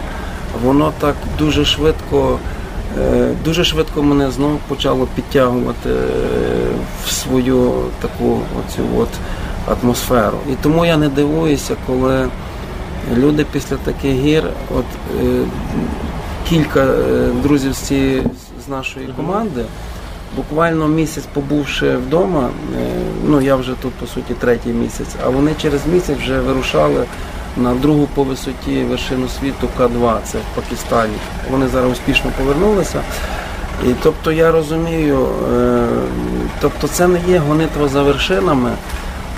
воно 0.64 0.92
так 1.00 1.16
дуже 1.38 1.66
швидко. 1.66 2.40
Е, 3.00 3.34
дуже 3.46 3.64
швидко 3.64 4.04
мене 4.04 4.32
знову 4.32 4.60
почало 4.68 5.08
підтягувати 5.16 5.90
в 7.06 7.12
свою 7.12 7.74
таку 8.02 8.40
оцю 8.60 8.84
от 8.98 9.10
атмосферу. 9.68 10.38
І 10.52 10.56
тому 10.62 10.86
я 10.86 10.98
не 10.98 11.10
дивуюся, 11.10 11.76
коли 11.88 12.28
люди 13.16 13.46
після 13.52 13.76
таких 13.76 14.14
гір, 14.14 14.44
от 14.76 14.86
е, 15.22 15.46
кілька 16.50 16.80
е, 16.80 17.30
друзів 17.44 17.74
з 17.74 17.78
цієї 17.78 18.24
з 18.66 18.70
нашої 18.70 19.08
команди, 19.08 19.64
буквально 20.36 20.88
місяць 20.88 21.26
побувши 21.34 21.98
вдома, 21.98 22.50
е, 22.78 22.88
ну 23.28 23.42
я 23.42 23.56
вже 23.56 23.74
тут 23.82 23.94
по 23.94 24.08
суті 24.08 24.34
третій 24.34 24.70
місяць, 24.70 25.16
а 25.26 25.30
вони 25.30 25.52
через 25.62 25.82
місяць 25.88 26.18
вже 26.18 26.40
вирушали. 26.40 27.06
На 27.58 27.74
другу 27.74 28.08
по 28.16 28.24
висоті 28.24 28.84
вершину 28.84 29.28
світу 29.28 29.68
К2, 29.80 30.18
це 30.26 30.38
в 30.38 30.56
Пакистані. 30.56 31.14
Вони 31.52 31.68
зараз 31.68 31.92
успішно 31.92 32.32
повернулися. 32.38 33.02
І 33.84 33.88
тобто 34.04 34.32
я 34.32 34.52
розумію, 34.52 35.28
е, 35.54 35.86
тобто 36.62 36.88
це 36.88 37.08
не 37.08 37.20
є 37.28 37.38
гонитва 37.38 37.88
за 37.88 38.04
вершинами, 38.04 38.72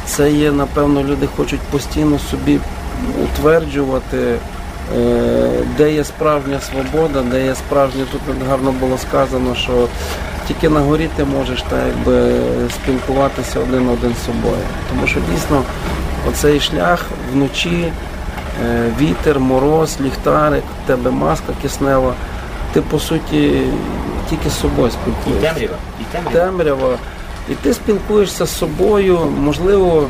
це 0.06 0.32
є, 0.32 0.52
напевно, 0.52 1.04
люди 1.04 1.28
хочуть 1.38 1.60
постійно 1.60 2.20
собі 2.20 2.60
утверджувати, 3.24 4.36
е, 4.98 5.50
де 5.78 5.94
є 5.94 6.04
справжня 6.04 6.60
свобода, 6.60 7.22
де 7.22 7.46
є 7.46 7.56
справжня, 7.56 8.06
тут 8.12 8.22
гарно 8.50 8.72
було 8.72 8.98
сказано, 8.98 9.56
що 9.56 9.88
тільки 10.48 10.70
на 10.70 10.80
горі 10.80 11.10
ти 11.16 11.26
можеш 11.26 11.62
так, 11.62 11.80
якби, 11.88 12.34
спілкуватися 12.70 13.60
один-один 13.60 14.16
з 14.22 14.26
собою. 14.26 14.64
Тому 14.90 15.08
що 15.08 15.20
дійсно 15.32 15.64
оцей 16.30 16.60
шлях 16.60 17.06
вночі, 17.34 17.92
е, 18.66 18.92
вітер, 19.00 19.40
мороз, 19.40 19.98
ліхтарик, 20.02 20.64
в 20.84 20.88
тебе 20.88 21.12
маска 21.12 21.54
киснева, 21.62 22.14
ти 22.74 22.82
по 22.82 23.00
суті 23.00 23.62
тільки 24.30 24.50
з 24.50 24.60
собою 24.60 24.92
спілкуєшся. 24.92 25.52
І 25.52 25.54
темрява. 25.54 25.78
І 26.02 26.34
темрява. 26.34 26.98
І 27.52 27.54
ти 27.56 27.74
спілкуєшся 27.74 28.46
з 28.46 28.58
собою, 28.58 29.20
можливо, 29.40 30.08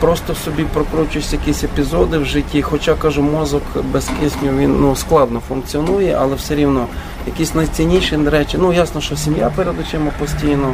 просто 0.00 0.34
собі 0.34 0.64
прокручуєш 0.64 1.32
якісь 1.32 1.64
епізоди 1.64 2.18
в 2.18 2.24
житті. 2.24 2.62
Хоча 2.62 2.94
кажу, 2.94 3.22
мозок 3.22 3.62
без 3.92 4.10
кисню 4.20 4.52
він 4.58 4.80
ну, 4.80 4.96
складно 4.96 5.40
функціонує, 5.48 6.16
але 6.20 6.34
все 6.34 6.54
рівно 6.54 6.86
якісь 7.26 7.54
найцінніші 7.54 8.16
речі. 8.16 8.58
Ну, 8.60 8.72
ясно, 8.72 9.00
що 9.00 9.16
сім'я 9.16 9.52
перед 9.56 9.80
очима 9.80 10.10
постійно, 10.18 10.72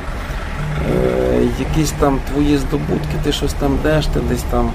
е, 0.90 1.48
якісь 1.58 1.90
там 1.90 2.20
твої 2.32 2.56
здобутки, 2.56 3.14
ти 3.24 3.32
щось 3.32 3.52
там 3.52 3.78
деш, 3.82 4.06
ти 4.06 4.20
десь 4.20 4.44
там 4.50 4.70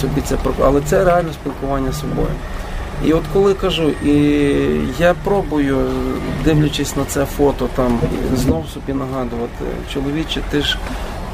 собі 0.00 0.20
це 0.20 0.36
Але 0.64 0.80
це 0.80 1.04
реально 1.04 1.32
спілкування 1.32 1.92
з 1.92 2.00
собою. 2.00 2.28
І 3.04 3.12
от 3.12 3.22
коли 3.32 3.54
кажу, 3.54 3.90
і 4.04 4.12
я 4.98 5.14
пробую, 5.24 5.90
дивлячись 6.44 6.96
на 6.96 7.04
це 7.04 7.24
фото, 7.24 7.68
там 7.74 7.98
знов 8.34 8.64
собі 8.74 8.98
нагадувати, 8.98 9.64
чоловіче, 9.92 10.40
ти 10.50 10.60
ж 10.60 10.78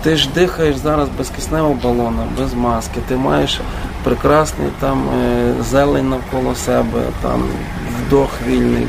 ти 0.02 0.16
ж 0.16 0.28
дихаєш 0.34 0.76
зараз 0.76 1.08
без 1.18 1.30
кисневого 1.30 1.74
балона, 1.82 2.22
без 2.38 2.54
маски, 2.54 3.00
ти 3.08 3.16
маєш 3.16 3.60
прекрасний 4.04 4.68
там 4.80 5.08
е, 5.08 5.54
зелень 5.70 6.08
навколо 6.08 6.54
себе, 6.54 7.00
там 7.22 7.42
вдох 7.98 8.30
вільний, 8.46 8.86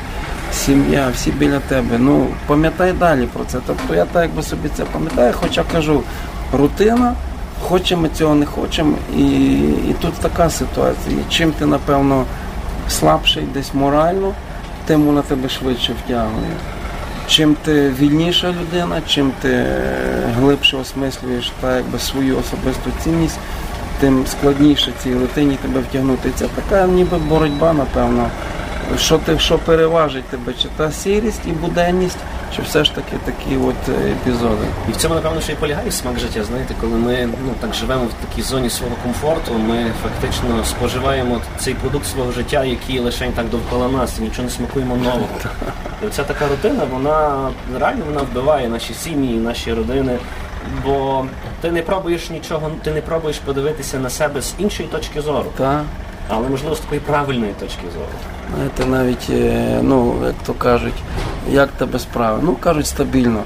сім'я, 0.51 1.09
всі 1.13 1.31
біля 1.31 1.59
тебе. 1.59 1.97
Ну, 1.97 2.27
пам'ятай 2.47 2.93
далі 2.93 3.27
про 3.33 3.43
це. 3.45 3.57
Тобто 3.67 3.95
я 3.95 4.05
так 4.05 4.23
якби 4.23 4.43
собі 4.43 4.69
це 4.75 4.83
пам'ятаю, 4.83 5.33
хоча 5.41 5.63
кажу, 5.71 6.03
рутина. 6.53 7.13
Хочемо 7.61 8.07
цього 8.07 8.35
не 8.35 8.45
хочемо, 8.45 8.93
і 9.17 9.23
і 9.89 9.95
тут 10.01 10.13
така 10.13 10.49
ситуація. 10.49 11.17
Чим 11.29 11.51
ти, 11.51 11.65
напевно, 11.65 12.25
слабший 12.89 13.43
десь 13.43 13.73
морально, 13.73 14.33
тим 14.85 15.01
вона 15.01 15.21
тебе 15.21 15.49
швидше 15.49 15.93
втягує. 16.05 16.51
Чим 17.27 17.55
ти 17.55 17.89
вільніша 17.89 18.47
людина, 18.47 19.01
чим 19.07 19.31
ти 19.41 19.65
глибше 20.35 20.77
осмислюєш 20.77 21.51
та 21.61 21.75
якби 21.75 21.99
свою 21.99 22.39
особисту 22.39 22.91
цінність, 23.03 23.39
тим 23.99 24.27
складніше 24.27 24.91
цій 25.03 25.13
летині 25.13 25.57
тебе 25.61 25.79
втягнути. 25.79 26.29
Це 26.35 26.47
така 26.47 26.87
ніби 26.87 27.17
боротьба, 27.17 27.73
напевно. 27.73 28.29
Що 28.97 29.17
ти 29.17 29.39
що 29.39 29.57
переважить 29.57 30.23
тебе, 30.23 30.53
чи 30.61 30.67
та 30.77 30.91
сірість 30.91 31.41
і 31.45 31.49
буденність, 31.49 32.17
чи 32.55 32.61
все 32.61 32.83
ж 32.83 32.95
таки 32.95 33.15
такі 33.25 33.57
от 33.57 33.89
е, 33.89 34.11
епізоди. 34.11 34.65
І 34.89 34.91
в 34.91 34.95
цьому, 34.95 35.15
напевно, 35.15 35.41
що 35.41 35.51
і 35.51 35.55
полягає 35.55 35.91
смак 35.91 36.19
життя. 36.19 36.43
Знаєте, 36.43 36.73
коли 36.81 36.95
ми 36.95 37.29
ну 37.45 37.53
так 37.59 37.73
живемо 37.73 38.03
в 38.05 38.27
такій 38.27 38.41
зоні 38.41 38.69
свого 38.69 38.95
комфорту, 39.03 39.53
ми 39.53 39.91
фактично 40.03 40.63
споживаємо 40.65 41.41
цей 41.57 41.73
продукт 41.73 42.05
свого 42.05 42.31
життя, 42.31 42.63
який 42.63 42.99
лише 42.99 43.31
так 43.31 43.49
довкола 43.49 43.87
нас, 43.87 44.19
і 44.19 44.21
нічого 44.21 44.43
не 44.43 44.49
смакуємо 44.49 44.95
нового. 44.95 45.27
І 46.07 46.09
Ця 46.09 46.23
така 46.23 46.47
рутина, 46.47 46.83
вона 46.91 47.49
реально 47.79 48.03
вона 48.09 48.21
вбиває 48.21 48.69
наші 48.69 48.93
сім'ї, 48.93 49.37
наші 49.37 49.73
родини. 49.73 50.17
Бо 50.85 51.25
ти 51.61 51.71
не 51.71 51.81
пробуєш 51.81 52.29
нічого, 52.29 52.71
ти 52.83 52.91
не 52.91 53.01
пробуєш 53.01 53.37
подивитися 53.39 53.99
на 53.99 54.09
себе 54.09 54.41
з 54.41 54.55
іншої 54.57 54.89
точки 54.89 55.21
зору, 55.21 55.45
Та, 55.57 55.81
але 56.29 56.49
можливо 56.49 56.75
з 56.75 56.79
такої 56.79 57.01
правильної 57.01 57.53
точки 57.59 57.81
зору. 57.93 58.05
знаєте, 58.55 58.85
навіть, 58.85 59.27
е, 59.29 59.79
ну, 59.81 60.15
як 60.25 60.35
то 60.45 60.53
кажуть, 60.53 60.93
як 61.51 61.69
тебе 61.69 61.99
справи? 61.99 62.39
Ну, 62.43 62.55
кажуть, 62.55 62.87
стабільно. 62.87 63.43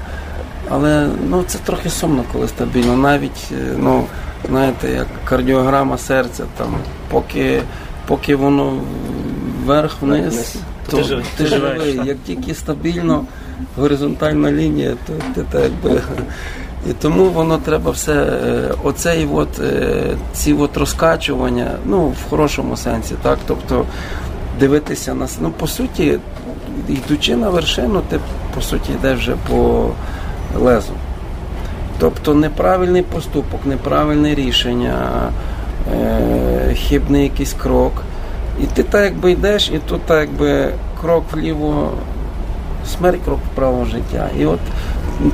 Але 0.70 1.08
ну, 1.28 1.44
це 1.46 1.58
трохи 1.58 1.90
сумно, 1.90 2.24
коли 2.32 2.48
стабільно. 2.48 2.96
Навіть, 2.96 3.50
е, 3.52 3.74
ну, 3.78 4.04
знаєте, 4.48 4.90
як 4.90 5.06
кардіограма 5.24 5.98
серця, 5.98 6.44
там, 6.56 6.76
поки, 7.10 7.62
поки 8.06 8.36
воно 8.36 8.78
вверх-вниз, 9.64 10.56
то 10.90 10.96
Ти 10.96 11.02
живий. 11.02 11.24
ти 11.36 11.44
Ти 11.44 11.50
живий. 11.50 12.00
Як 12.04 12.16
тільки 12.26 12.54
стабільно 12.54 13.24
горизонтальна 13.76 14.52
лінія, 14.52 14.94
то 15.06 15.12
ти 15.34 15.44
так 15.52 15.72
би. 15.82 16.02
І 16.90 16.92
тому 16.92 17.24
воно 17.24 17.58
треба 17.58 17.90
все, 17.90 18.12
е, 18.12 18.74
оцей 18.84 19.28
от, 19.32 19.60
е, 19.60 20.16
ці 20.32 20.52
от 20.52 20.76
розкачування, 20.76 21.70
ну, 21.86 22.06
в 22.06 22.30
хорошому 22.30 22.76
сенсі, 22.76 23.14
так, 23.22 23.38
тобто 23.46 23.84
дивитися 24.60 25.14
на 25.14 25.28
ну, 25.40 25.50
по 25.50 25.66
суті, 25.66 26.18
йдучи 26.88 27.36
на 27.36 27.50
вершину, 27.50 28.02
ти 28.08 28.18
по 28.54 28.60
суті 28.60 28.92
йдеш 28.92 29.18
вже 29.18 29.36
по 29.48 29.88
лезу. 30.58 30.92
Тобто 31.98 32.34
неправильний 32.34 33.02
поступок, 33.02 33.60
неправильне 33.66 34.34
рішення, 34.34 34.94
е, 35.94 36.74
хибний 36.74 37.22
якийсь 37.22 37.52
крок. 37.52 37.92
І 38.62 38.66
ти 38.66 38.82
так 38.82 39.04
якби 39.04 39.32
йдеш, 39.32 39.70
і 39.70 39.78
тут 39.78 40.02
так 40.02 40.20
якби 40.20 40.72
крок 41.00 41.24
вліво, 41.32 41.90
смерть, 42.86 43.20
крок 43.24 43.38
вправо 43.52 43.84
життя. 43.84 44.28
І 44.38 44.46
от 44.46 44.60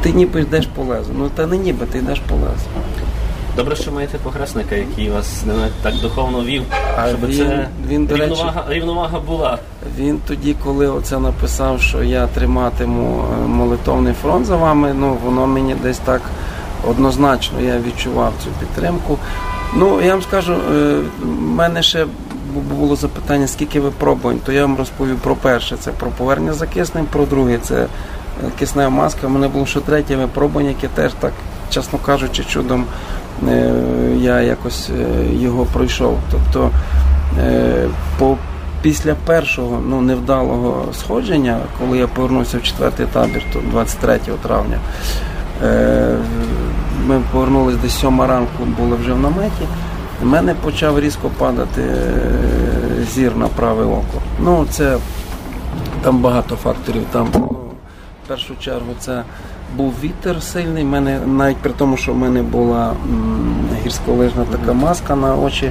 ти 0.01 0.13
ніби 0.13 0.41
йдеш 0.41 0.67
по 0.67 0.83
лезу. 0.83 1.13
Ну 1.19 1.29
та 1.29 1.47
не 1.47 1.57
ніби, 1.57 1.87
ти 1.87 1.99
йдеш 1.99 2.21
по 2.29 2.35
лезу. 2.35 2.69
Добре, 3.59 3.77
що 3.77 3.93
маєте 3.93 4.19
похресника, 4.19 4.75
який 4.75 5.11
вас 5.11 5.45
не 5.47 5.55
так 5.83 5.95
духовно 6.03 6.45
вів, 6.45 6.63
А 6.99 7.09
щоб 7.09 7.27
він- 7.27 7.37
це 7.39 7.69
він, 7.89 8.07
до 8.07 8.17
речі, 8.17 8.27
рівновага, 8.31 8.65
рівновага 8.69 9.21
була. 9.21 9.59
Він 9.99 10.21
тоді, 10.27 10.57
коли 10.65 10.89
оце 10.89 11.19
написав, 11.19 11.81
що 11.81 12.03
я 12.03 12.27
триматиму 12.27 13.25
е, 13.45 13.47
молитовний 13.47 14.13
фронт 14.23 14.47
за 14.47 14.57
вами, 14.57 14.95
ну 14.95 15.17
воно 15.25 15.47
мені 15.47 15.75
десь 15.83 15.99
так 15.99 16.23
однозначно 16.89 17.61
я 17.61 17.79
відчував 17.79 18.33
цю 18.45 18.51
підтримку. 18.61 19.19
Ну, 19.75 20.01
я 20.01 20.13
вам 20.13 20.23
скажу, 20.23 20.53
е, 20.53 21.01
в 21.23 21.27
мене 21.41 21.83
ще 21.83 22.07
було 22.71 22.97
запитання, 22.97 23.47
скільки 23.47 23.81
випробувань, 23.81 24.39
то 24.47 24.53
я 24.53 24.63
вам 24.63 24.77
розповів 24.77 25.17
про 25.17 25.37
перше, 25.37 25.77
це 25.77 25.91
про 25.91 26.11
повернення 26.11 26.53
за 26.53 26.67
киснем, 26.67 27.07
про 27.07 27.25
друге 27.27 27.59
це 27.63 27.77
е, 27.83 27.87
киснева 28.59 28.91
маска. 28.91 29.27
У 29.27 29.31
мене 29.31 29.49
було 29.49 29.67
ще 29.67 29.81
третє 29.81 30.17
випробування, 30.17 30.69
яке 30.69 30.89
теж 30.89 31.13
так, 31.21 31.33
чесно 31.71 31.99
кажучи, 31.99 32.45
чудом 32.45 32.85
я 34.17 34.41
якось 34.41 34.91
е, 34.91 35.35
його 35.35 35.65
пройшов. 35.65 36.19
Тобто 36.31 36.71
е, 37.39 37.89
по 38.19 38.37
після 38.83 39.15
першого 39.15 39.81
ну, 39.89 40.01
невдалого 40.01 40.93
сходження, 40.93 41.59
коли 41.79 41.99
я 41.99 42.07
повернувся 42.07 42.59
в 42.59 42.63
четвертий 42.63 43.07
табір, 43.07 43.43
то 43.53 43.61
23 43.71 44.19
травня, 44.43 44.79
е, 45.65 46.17
ми 47.07 47.21
повернулися 47.33 47.79
десь 47.83 47.99
сьома 47.99 48.27
ранку, 48.27 48.65
були 48.79 48.97
вже 48.97 49.13
в 49.13 49.21
наметі. 49.21 49.65
в 50.23 50.27
мене 50.27 50.55
почав 50.55 51.01
різко 51.01 51.31
падати 51.39 51.83
е, 51.83 53.05
зір 53.15 53.37
на 53.37 53.49
праве 53.49 53.85
око. 53.85 54.23
Ну, 54.41 54.67
це 54.71 54.97
там 56.03 56.19
багато 56.19 56.57
факторів. 56.57 57.03
Там, 57.13 57.29
ну, 57.35 57.41
в 58.25 58.29
першу 58.29 58.57
чергу, 58.61 58.93
це 58.99 59.23
був 59.77 59.95
вітер 60.03 60.43
сильний. 60.43 60.85
Мене 60.85 61.21
навіть 61.27 61.57
при 61.57 61.71
тому, 61.71 61.97
що 61.97 62.13
в 62.13 62.17
мене 62.17 62.43
була 62.43 62.93
гірськолижна 63.85 64.45
така 64.45 64.73
маска 64.73 65.17
на 65.17 65.37
очі, 65.37 65.71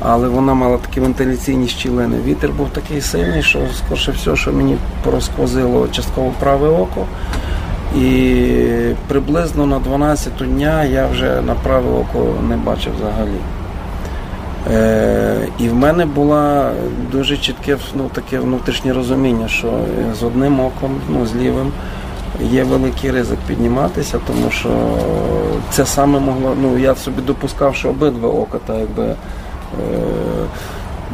але 0.00 0.28
вона 0.28 0.54
мала 0.54 0.78
такі 0.78 1.00
вентиляційні 1.00 1.68
щілини. 1.68 2.16
Вітер 2.24 2.52
був 2.52 2.68
такий 2.68 3.00
сильний, 3.00 3.42
що 3.42 3.60
скорше 3.86 4.12
все, 4.12 4.36
що 4.36 4.52
мені 4.52 4.76
порозквозило 5.04 5.88
частково 5.88 6.32
праве 6.40 6.68
око. 6.68 7.06
І 7.96 8.56
приблизно 9.08 9.66
на 9.66 9.78
12 9.78 10.32
дня 10.32 10.84
я 10.84 11.06
вже 11.06 11.42
на 11.42 11.54
праве 11.54 11.90
око 11.90 12.34
не 12.48 12.56
бачив 12.56 12.92
взагалі. 12.96 13.38
Е, 14.70 15.48
і 15.58 15.68
в 15.68 15.74
мене 15.74 16.06
було 16.06 16.70
дуже 17.12 17.36
чітке 17.36 17.76
ну, 17.94 18.10
таке 18.12 18.38
внутрішнє 18.38 18.92
розуміння, 18.92 19.48
що 19.48 19.72
з 20.20 20.22
одним 20.22 20.60
оком, 20.60 20.90
ну, 21.08 21.26
з 21.26 21.36
лівим, 21.36 21.72
є 22.40 22.64
великий 22.64 23.10
ризик 23.10 23.38
підніматися, 23.46 24.20
тому 24.26 24.50
що 24.50 24.68
це 25.70 25.86
саме 25.86 26.20
могло. 26.20 26.56
Ну, 26.62 26.78
я 26.78 26.94
собі 26.94 27.22
допускав, 27.22 27.74
що 27.74 27.88
обидва 27.88 28.28
ока 28.28 28.58
так 28.66 28.76
якби. 28.78 29.04
Е, 29.04 29.16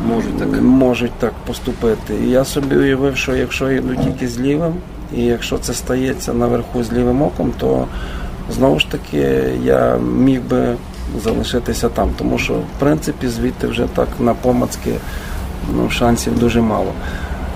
Можуть 0.09 0.39
так. 0.39 0.63
можуть 0.63 1.13
так 1.13 1.33
поступити. 1.47 2.15
І 2.15 2.31
я 2.31 2.45
собі 2.45 2.77
уявив, 2.77 3.17
що 3.17 3.37
якщо 3.37 3.71
я 3.71 3.79
йду 3.79 3.97
тільки 3.97 4.29
з 4.29 4.41
лівим, 4.41 4.75
і 5.17 5.23
якщо 5.23 5.59
це 5.59 5.75
стається 5.75 6.33
наверху 6.33 6.83
з 6.83 6.93
лівим 6.93 7.23
оком, 7.23 7.53
то 7.59 7.87
знову 8.51 8.79
ж 8.79 8.91
таки 8.91 9.53
я 9.65 9.97
міг 9.97 10.43
би 10.43 10.77
залишитися 11.25 11.89
там, 11.89 12.11
тому 12.19 12.39
що 12.39 12.55
в 12.55 12.79
принципі 12.79 13.29
звідти 13.29 13.67
вже 13.67 13.87
так 13.95 14.09
на 14.19 14.35
помацки 14.35 14.95
ну, 15.77 15.91
шансів 15.91 16.39
дуже 16.39 16.61
мало. 16.61 16.93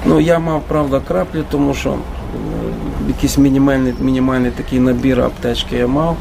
Ну, 0.06 0.20
я 0.20 0.38
мав, 0.38 0.62
правда, 0.68 1.00
краплі, 1.08 1.42
тому 1.50 1.74
що 1.74 1.94
якийсь 3.08 3.38
мінімальний, 3.38 3.94
мінімальний 4.00 4.50
такий 4.50 4.80
набір 4.80 5.20
аптечки 5.20 5.76
я 5.76 5.86
мав. 5.86 6.16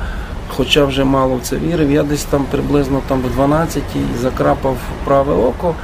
Хоча 0.57 0.85
вже 0.85 1.03
мало 1.03 1.35
в 1.35 1.41
це 1.41 1.57
вірив, 1.57 1.91
я 1.91 2.03
десь 2.03 2.23
там 2.23 2.45
приблизно 2.51 3.01
там 3.07 3.21
в 3.21 3.35
12 3.35 3.83
закрапав 4.21 4.77
праве 5.05 5.33
око, 5.33 5.75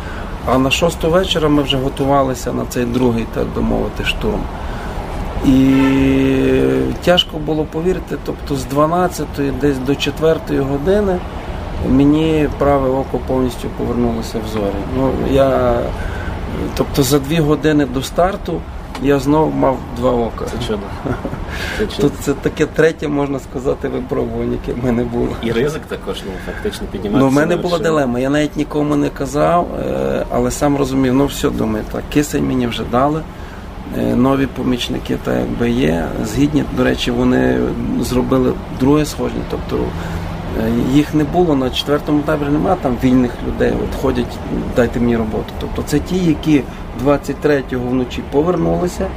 а 0.46 0.58
на 0.58 0.72
6 0.72 1.04
вечора 1.04 1.50
ми 1.50 1.64
вже 1.64 1.78
готувалися 1.78 2.54
на 2.54 2.66
цей 2.66 2.86
другий, 2.86 3.26
так 3.34 3.48
би 3.56 3.62
мовити, 3.62 4.06
штурм. 4.06 4.42
І 5.46 5.74
тяжко 7.04 7.38
було 7.38 7.64
повірити, 7.64 8.18
тобто 8.26 8.56
з 8.56 8.66
12 8.66 9.28
десь 9.62 9.78
до 9.78 9.96
4 9.96 10.40
години 10.60 11.18
мені 11.88 12.50
праве 12.58 12.90
око 12.90 13.20
повністю 13.28 13.68
повернулося 13.78 14.38
в 14.46 14.54
зорі. 14.54 14.74
Ну, 14.98 15.12
я, 15.32 15.80
тобто 16.76 17.04
за 17.04 17.20
2 17.20 17.42
години 17.42 17.86
до 17.86 18.02
старту 18.02 18.62
я 19.04 19.20
знову 19.20 19.52
мав 19.52 19.78
два 19.98 20.12
ока. 20.12 20.46
Це 20.46 20.68
чудо. 20.68 20.80
Це 21.78 21.88
чудо. 21.88 22.02
Тут 22.10 22.14
це 22.20 22.34
таке 22.34 22.66
третє, 22.66 23.08
можна 23.08 23.40
сказати, 23.40 23.88
випробування, 23.88 24.58
яке 24.66 24.82
в 24.82 24.86
мене 24.86 25.04
було. 25.04 25.28
І 25.44 25.52
ризик 25.52 25.82
також, 25.82 26.18
ну, 26.26 26.32
фактично 26.46 26.88
підніматися. 26.92 27.24
Ну, 27.26 27.30
в 27.30 27.34
мене 27.34 27.56
була 27.56 27.80
дилема. 27.80 28.20
Я 28.20 28.30
навіть 28.30 28.56
нікому 28.56 28.96
не 28.96 29.10
казав, 29.10 29.68
е, 29.80 30.26
але 30.30 30.52
сам 30.52 30.78
розумів, 30.78 31.14
ну 31.14 31.26
все, 31.26 31.50
думаю, 31.50 31.84
так, 31.92 32.04
кисень 32.14 32.48
мені 32.48 32.68
вже 32.68 32.84
дали. 32.92 33.22
е, 33.98 34.16
Нові 34.16 34.46
помічники 34.48 35.18
так 35.24 35.36
якби 35.36 35.70
є. 35.70 36.06
Згідні, 36.26 36.64
до 36.78 36.84
речі, 36.84 37.12
вони 37.12 37.58
зробили 38.02 38.54
друге 38.80 39.06
сходження, 39.06 39.44
тобто 39.52 39.84
е, 40.60 40.72
їх 40.94 41.14
не 41.14 41.24
було 41.24 41.56
на 41.56 41.70
четвертому 41.70 42.22
таборі, 42.22 42.50
немає 42.50 42.78
там 42.82 42.98
вільних 43.04 43.32
людей, 43.48 43.74
от 43.84 44.02
ходять, 44.02 44.38
дайте 44.76 45.00
мені 45.00 45.18
роботу. 45.18 45.54
Тобто 45.62 45.84
це 45.86 46.00
ті, 46.00 46.18
які 46.18 46.62
23-го 47.06 47.90
вночі 47.90 48.24
повернулися, 48.32 49.08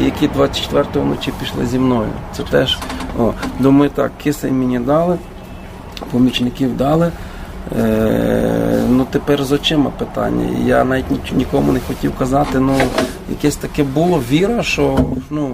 і 0.00 0.04
які 0.04 0.28
24-го 0.28 1.00
вночі 1.00 1.32
пішли 1.40 1.66
зі 1.66 1.78
мною. 1.78 2.08
Це 2.36 2.42
теж, 2.42 2.78
о, 3.18 3.32
думаю, 3.58 3.90
так, 3.94 4.12
кисень 4.22 4.58
мені 4.58 4.78
дали, 4.78 5.16
помічників 6.10 6.76
дали. 6.76 7.12
Е, 7.78 8.82
ну 8.90 9.06
тепер 9.10 9.44
з 9.44 9.52
очима 9.52 9.90
питання. 9.98 10.58
Я 10.66 10.84
навіть 10.84 11.10
ні- 11.10 11.18
нікому 11.32 11.72
не 11.72 11.80
хотів 11.80 12.12
казати. 12.18 12.58
Ну 12.58 12.76
якесь 13.30 13.56
таке 13.56 13.82
було 13.84 14.22
віра, 14.30 14.62
що 14.62 14.98
ну 15.30 15.46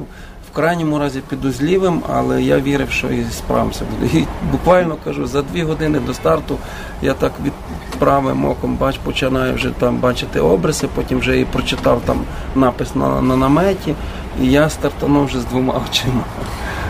в 0.52 0.56
крайньому 0.56 0.98
разі 0.98 1.20
піду 1.28 1.52
з 1.52 1.62
лівим, 1.62 2.02
але 2.14 2.42
я 2.42 2.60
вірив, 2.60 2.90
що 2.90 3.06
і 3.08 3.24
справимося. 3.32 3.84
І 4.14 4.24
буквально 4.52 4.96
кажу, 5.04 5.26
за 5.26 5.42
дві 5.42 5.62
години 5.62 6.00
до 6.06 6.14
старту 6.14 6.56
я 7.02 7.14
так 7.14 7.32
від 7.44 7.52
правим 8.00 8.44
оком 8.44 8.76
бач, 8.76 8.98
починаю 8.98 9.54
вже 9.54 9.70
там 9.70 9.96
бачити 9.96 10.40
обриси, 10.40 10.88
потім 10.94 11.18
вже 11.18 11.40
і 11.40 11.44
прочитав 11.44 12.02
там 12.04 12.24
напис 12.54 12.94
на, 12.94 13.20
на 13.20 13.36
наметі, 13.36 13.94
і 14.42 14.46
я 14.46 14.68
стартанув 14.68 15.24
вже 15.24 15.40
з 15.40 15.44
двома 15.44 15.82
очима. 15.90 16.24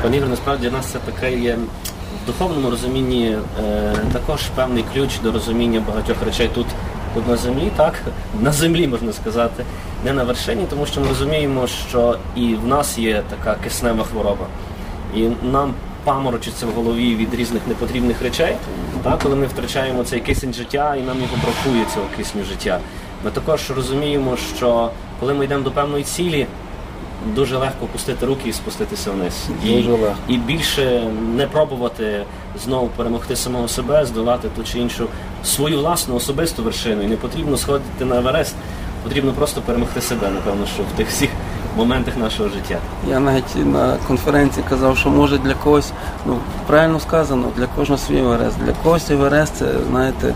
Пане 0.02 0.16
Ігор, 0.16 0.28
насправді 0.28 0.68
для 0.68 0.76
нас 0.76 0.86
це 0.86 0.98
таке 0.98 1.38
є 1.38 1.58
в 2.22 2.26
духовному 2.26 2.70
розумінні 2.70 3.36
е, 3.64 3.94
також 4.12 4.40
певний 4.54 4.84
ключ 4.94 5.10
до 5.22 5.32
розуміння 5.32 5.82
багатьох 5.88 6.16
речей 6.24 6.50
тут, 6.54 6.66
тут 7.14 7.28
на 7.28 7.36
землі, 7.36 7.70
так? 7.76 7.94
На 8.40 8.52
землі 8.52 8.88
можна 8.88 9.12
сказати, 9.12 9.64
не 10.04 10.12
на 10.12 10.24
вершині, 10.24 10.66
тому 10.70 10.86
що 10.86 11.00
ми 11.00 11.08
розуміємо, 11.08 11.66
що 11.66 12.16
і 12.36 12.54
в 12.54 12.66
нас 12.66 12.98
є 12.98 13.22
така 13.30 13.54
киснева 13.64 14.04
хвороба. 14.04 14.46
І 15.16 15.28
нам 15.42 15.74
паморочиться 16.04 16.66
в 16.66 16.70
голові 16.70 17.16
від 17.16 17.34
різних 17.34 17.62
непотрібних 17.66 18.22
речей, 18.22 18.56
так, 19.02 19.18
коли 19.22 19.36
ми 19.36 19.46
втрачаємо 19.46 20.04
цей 20.04 20.20
кисень 20.20 20.54
життя 20.54 20.96
і 20.96 21.02
нам 21.02 21.16
його 21.20 21.36
бракує 21.44 21.84
цього 21.94 22.06
кисню 22.16 22.44
життя. 22.44 22.80
Ми 23.24 23.30
також 23.30 23.70
розуміємо, 23.70 24.36
що 24.56 24.90
коли 25.20 25.34
ми 25.34 25.44
йдемо 25.44 25.64
до 25.64 25.70
певної 25.70 26.04
цілі, 26.04 26.46
дуже 27.26 27.56
легко 27.56 27.84
опустити 27.84 28.26
руки 28.26 28.48
і 28.48 28.52
спуститися 28.52 29.10
вниз. 29.10 29.48
Дуже 29.62 29.88
і, 29.88 29.90
легко. 29.90 30.14
і 30.28 30.36
більше 30.36 31.02
не 31.36 31.46
пробувати 31.46 32.24
знову 32.64 32.86
перемогти 32.86 33.36
самого 33.36 33.68
себе, 33.68 34.06
здолати 34.06 34.48
ту 34.56 34.64
чи 34.64 34.78
іншу 34.78 35.06
свою 35.44 35.78
власну 35.78 36.14
особисту 36.14 36.62
вершину. 36.62 37.02
І 37.02 37.06
не 37.06 37.16
потрібно 37.16 37.56
сходити 37.56 38.04
на 38.04 38.16
Еверест, 38.16 38.54
потрібно 39.02 39.32
просто 39.32 39.60
перемогти 39.60 40.00
себе, 40.00 40.28
напевно, 40.28 40.66
що 40.66 40.82
в 40.82 40.96
тих 40.96 41.08
всіх 41.08 41.30
моментах 41.76 42.16
нашого 42.16 42.48
життя. 42.48 42.78
Я 43.08 43.20
навіть 43.20 43.66
на 43.66 43.96
конференції 44.08 44.64
казав, 44.68 44.96
що 44.96 45.10
може 45.10 45.38
для 45.38 45.54
когось, 45.54 45.92
ну 46.26 46.36
правильно 46.66 47.00
сказано, 47.00 47.44
для 47.56 47.66
кожного 47.66 47.98
свій 47.98 48.18
Еверест. 48.18 48.56
Для 48.64 48.72
когось 48.72 49.10
Еверест 49.10 49.54
це, 49.56 49.66
знаєте, 49.90 50.34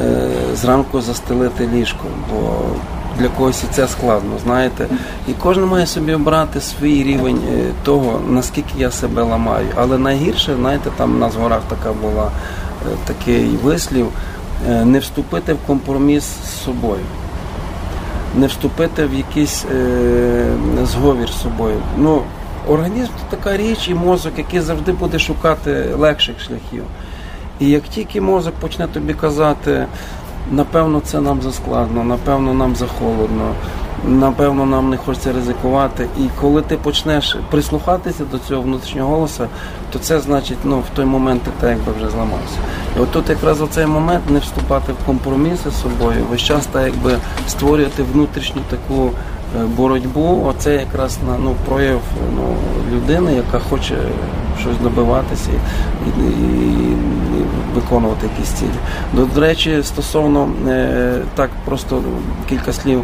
е, 0.00 0.28
зранку 0.54 1.00
застелити 1.00 1.68
ліжко, 1.74 2.04
бо 2.30 2.52
для 3.18 3.28
когось 3.28 3.64
і 3.64 3.66
це 3.70 3.88
складно, 3.88 4.30
знаєте. 4.44 4.86
І 5.28 5.32
кожен 5.32 5.64
має 5.64 5.86
собі 5.86 6.14
обрати 6.14 6.60
свій 6.60 7.02
рівень 7.02 7.40
е, 7.52 7.64
того, 7.84 8.20
наскільки 8.28 8.72
я 8.78 8.90
себе 8.90 9.22
ламаю. 9.22 9.66
Але 9.74 9.98
найгірше, 9.98 10.56
знаєте, 10.56 10.90
там 10.96 11.14
у 11.14 11.18
нас 11.18 11.34
горах 11.34 11.62
така 11.68 11.92
була 11.92 12.24
е, 12.24 12.96
такий 13.04 13.46
вислів, 13.62 14.06
не 14.84 14.98
вступити 14.98 15.54
в 15.54 15.58
компроміс 15.66 16.24
з 16.44 16.64
собою 16.64 17.00
не 18.34 18.46
вступити 18.46 19.06
в 19.06 19.14
якийсь 19.14 19.64
е, 19.64 20.46
зговір 20.82 21.28
з 21.28 21.42
собою. 21.42 21.76
Ну, 21.98 22.22
організм 22.68 23.10
це 23.18 23.36
така 23.36 23.56
річ 23.56 23.88
і 23.88 23.94
мозок, 23.94 24.32
який 24.38 24.60
завжди 24.60 24.92
буде 24.92 25.18
шукати 25.18 25.94
легших 25.98 26.40
шляхів. 26.40 26.84
І 27.60 27.68
як 27.68 27.82
тільки 27.82 28.20
мозок 28.20 28.54
почне 28.60 28.86
тобі 28.86 29.14
казати, 29.14 29.86
напевно, 30.50 31.00
це 31.04 31.20
нам 31.20 31.42
заскладно, 31.42 32.04
напевно, 32.04 32.54
нам 32.54 32.76
захолодно, 32.76 33.54
напевно, 34.04 34.66
нам 34.66 34.90
не 34.90 34.96
хочеться 34.96 35.32
ризикувати. 35.32 36.08
І 36.18 36.28
коли 36.40 36.62
ти 36.62 36.76
почнеш 36.76 37.36
прислухатися 37.50 38.24
до 38.24 38.38
цього 38.38 38.62
внутрішнього 38.62 39.10
голосу, 39.10 39.46
то 39.92 39.98
це 39.98 40.20
значить, 40.20 40.58
ну, 40.64 40.78
в 40.78 40.96
той 40.96 41.04
момент 41.04 41.42
ти 41.42 41.50
так 41.60 41.70
якби 41.70 41.92
вже 41.92 42.10
зламався. 42.10 42.56
І 42.96 43.00
от 43.00 43.10
тут 43.10 43.30
якраз 43.30 43.60
у 43.60 43.66
цей 43.66 43.86
момент 43.86 44.30
не 44.30 44.38
вступати 44.38 44.92
в 44.92 45.06
компроміси 45.06 45.70
з 45.70 45.80
собою, 45.80 46.24
весь 46.30 46.40
час 46.40 46.66
так 46.66 46.86
якби 46.86 47.16
створювати 47.48 48.02
внутрішню 48.02 48.62
таку 48.70 49.10
е, 49.60 49.64
боротьбу. 49.64 50.44
Оце 50.46 50.74
якраз 50.74 51.18
на 51.28 51.38
ну 51.38 51.54
прояв 51.68 52.00
ну, 52.36 52.56
людини, 52.96 53.34
яка 53.34 53.58
хоче 53.58 53.94
щось 54.60 54.78
добиватися 54.82 55.50
і, 56.06 56.20
і, 56.20 56.24
і 56.24 57.44
виконувати 57.74 58.26
якісь 58.36 58.48
цілі. 58.48 59.26
До, 59.34 59.40
речі, 59.40 59.82
стосовно 59.82 60.48
е, 60.68 61.18
так, 61.34 61.50
просто 61.64 62.02
кілька 62.48 62.72
слів. 62.72 63.02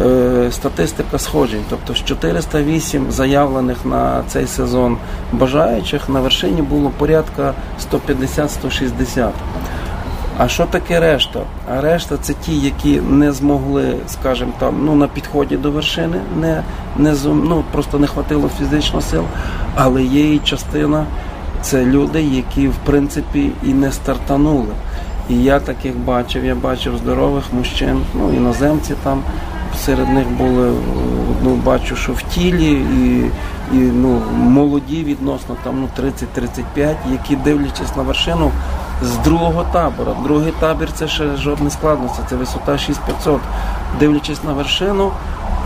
Е, 0.00 0.48
Статистика 0.50 1.18
сходжень, 1.18 1.62
тобто 1.70 1.94
з 1.94 2.04
408 2.04 3.06
заявлених 3.10 3.76
на 3.84 4.22
цей 4.28 4.46
сезон 4.46 4.96
бажаючих 5.32 6.08
на 6.08 6.20
вершині 6.20 6.62
було 6.62 6.90
порядка 6.98 7.54
150-160. 7.92 9.28
А 10.38 10.48
що 10.48 10.66
таке 10.66 11.00
решта? 11.00 11.40
А 11.70 11.80
решта 11.80 12.16
це 12.16 12.32
ті, 12.32 12.58
які 12.58 13.00
не 13.00 13.32
змогли, 13.32 13.96
скажімо 14.06 14.52
там, 14.58 14.74
ну 14.84 14.94
на 14.94 15.08
підході 15.08 15.56
до 15.56 15.70
вершини, 15.70 16.20
не, 16.40 16.62
не 16.96 17.14
ну, 17.24 17.64
просто 17.72 17.98
не 17.98 18.06
хватило 18.06 18.50
фізично 18.58 19.00
сил, 19.00 19.24
але 19.74 20.02
є 20.02 20.34
і 20.34 20.38
частина, 20.38 21.06
це 21.62 21.84
люди, 21.84 22.22
які 22.22 22.68
в 22.68 22.74
принципі 22.84 23.50
і 23.62 23.74
не 23.74 23.92
стартанули. 23.92 24.74
І 25.30 25.42
я 25.42 25.60
таких 25.60 25.98
бачив, 25.98 26.44
я 26.44 26.54
бачив 26.54 26.96
здорових 26.96 27.44
мужчин, 27.52 28.02
ну 28.14 28.32
іноземці 28.32 28.94
там 29.02 29.22
серед 29.78 30.08
них 30.08 30.28
були, 30.28 30.72
ну 31.42 31.54
бачу, 31.54 31.96
що 31.96 32.12
в 32.12 32.22
тілі 32.22 32.72
і, 32.72 33.30
і 33.72 33.76
ну, 33.76 34.22
молоді 34.34 35.04
відносно 35.04 35.56
там 35.64 35.74
ну 35.80 35.88
30-35, 36.76 36.94
які 37.12 37.36
дивлячись 37.36 37.96
на 37.96 38.02
вершину 38.02 38.50
з 39.02 39.18
другого 39.18 39.64
табора. 39.72 40.12
Другий 40.24 40.52
табір 40.60 40.92
це 40.92 41.08
ще 41.08 41.36
жодне 41.36 41.70
складності, 41.70 42.22
це 42.30 42.36
висота 42.36 42.78
6500. 42.78 43.40
Дивлячись 44.00 44.44
на 44.44 44.52
вершину, 44.52 45.10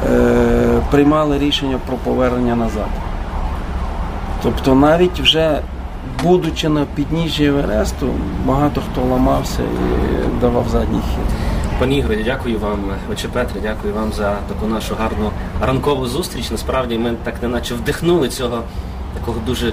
е, 0.07 0.81
приймали 0.91 1.39
рішення 1.39 1.79
про 1.87 1.97
повернення 1.97 2.57
назад. 2.57 2.89
Тобто 4.43 4.75
навіть 4.75 5.21
вже 5.21 5.61
будучи 6.23 6.69
на 6.69 6.85
підніжжі 6.95 7.45
Евересту, 7.45 8.09
багато 8.45 8.83
хто 8.93 9.01
ламався 9.01 9.63
і 9.63 10.41
давав 10.41 10.69
задній 10.69 11.01
хід. 11.01 11.37
Пані 11.79 11.99
Ігорі, 11.99 12.23
дякую 12.25 12.59
вам, 12.59 12.79
отче 13.13 13.29
Петре, 13.29 13.61
дякую 13.63 13.95
вам 13.95 14.13
за 14.13 14.37
таку 14.49 14.67
нашу 14.67 14.95
гарну 14.95 15.31
ранкову 15.63 16.07
зустріч. 16.07 16.51
Насправді 16.51 16.99
ми 16.99 17.15
так 17.25 17.43
неначе 17.43 17.75
вдихнули 17.75 18.29
цього 18.29 18.63
такого 19.15 19.39
дуже 19.47 19.73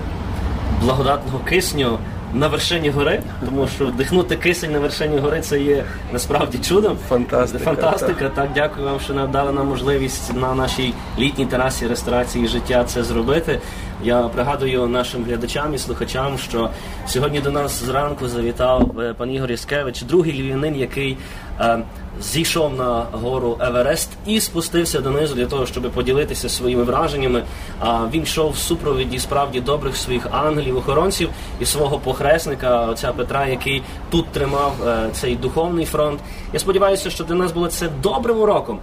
благодатного 0.82 1.40
кисню 1.40 1.98
на 2.34 2.48
вершині 2.48 2.90
гори, 2.90 3.22
тому 3.46 3.68
що 3.68 3.86
вдихнути 3.86 4.36
кисень 4.36 4.72
на 4.72 4.80
вершині 4.80 5.18
гори 5.18 5.42
це 5.42 5.60
є 5.62 5.84
насправді 6.14 6.58
чудом. 6.58 6.98
Фантастика, 7.10 7.64
Фантастика. 7.64 8.30
Так, 8.30 8.50
дякую 8.56 8.86
вам, 8.88 9.00
що 9.00 9.14
надали 9.14 9.52
нам 9.52 9.68
можливість 9.68 10.36
на 10.36 10.56
нашій 10.56 10.94
літній 11.20 11.46
терасі 11.46 11.88
ресторації 11.88 12.48
життя 12.48 12.84
це 12.84 13.04
зробити. 13.04 13.60
Я 14.04 14.22
пригадую 14.22 14.88
нашим 14.88 15.24
глядачам 15.24 15.74
і 15.74 15.78
слухачам, 15.78 16.38
що 16.38 16.70
сьогодні 17.08 17.40
до 17.40 17.52
нас 17.52 17.84
зранку 17.84 18.28
завітав 18.28 19.00
е, 19.00 19.14
пан 19.14 19.32
Ігор 19.32 19.52
Яскевич, 19.52 20.02
другий 20.02 20.34
львів'янин, 20.34 20.76
який 20.76 21.18
е, 21.60 21.80
зійшов 22.22 22.76
на 22.76 23.06
гору 23.12 23.58
Еверест 23.60 24.10
і 24.26 24.40
спустився 24.40 25.02
донизу 25.02 25.36
для 25.36 25.46
того, 25.46 25.66
щоб 25.66 25.92
поділитися 25.92 26.50
своїми 26.50 26.84
враженнями. 26.84 27.44
А 27.80 28.08
він 28.14 28.24
йшов 28.24 28.52
в 28.52 28.58
супровіді 28.58 29.20
справді 29.20 29.60
добрих 29.60 29.96
своїх 29.96 30.28
ангелів-охоронців 30.32 31.30
і 31.60 31.66
свого 31.66 32.00
похресника, 32.00 32.86
отця 32.86 33.12
Петра, 33.12 33.48
який 33.48 33.84
тут 34.10 34.28
тримав 34.28 34.74
е, 34.88 35.10
цей 35.14 35.36
духовний 35.36 35.86
фронт. 35.86 36.20
Я 36.54 36.60
сподіваюся, 36.60 37.10
що 37.10 37.24
для 37.24 37.36
нас 37.36 37.52
було 37.52 37.68
це 37.68 37.90
добрим 38.02 38.40
уроком 38.40 38.80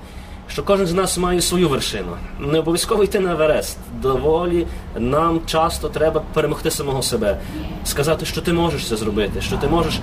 що 0.53 0.62
кожен 0.62 0.87
з 0.87 0.93
нас 0.93 1.19
має 1.19 1.40
свою 1.40 1.69
вершину. 1.69 2.16
Не 2.38 2.59
обов'язково 2.59 3.05
йти 3.05 3.21
на 3.21 3.33
Еверест. 3.33 3.79
Доволі 4.03 4.66
нам 4.97 5.40
часто 5.47 5.88
треба 5.88 6.23
перемогти 6.35 6.71
самого 6.71 7.03
себе, 7.03 7.38
сказати, 7.85 8.27
що 8.27 8.40
ти 8.40 8.53
можеш 8.53 8.87
це 8.87 8.97
зробити, 8.97 9.40
що 9.40 9.57
ти 9.57 9.69
можеш 9.69 10.01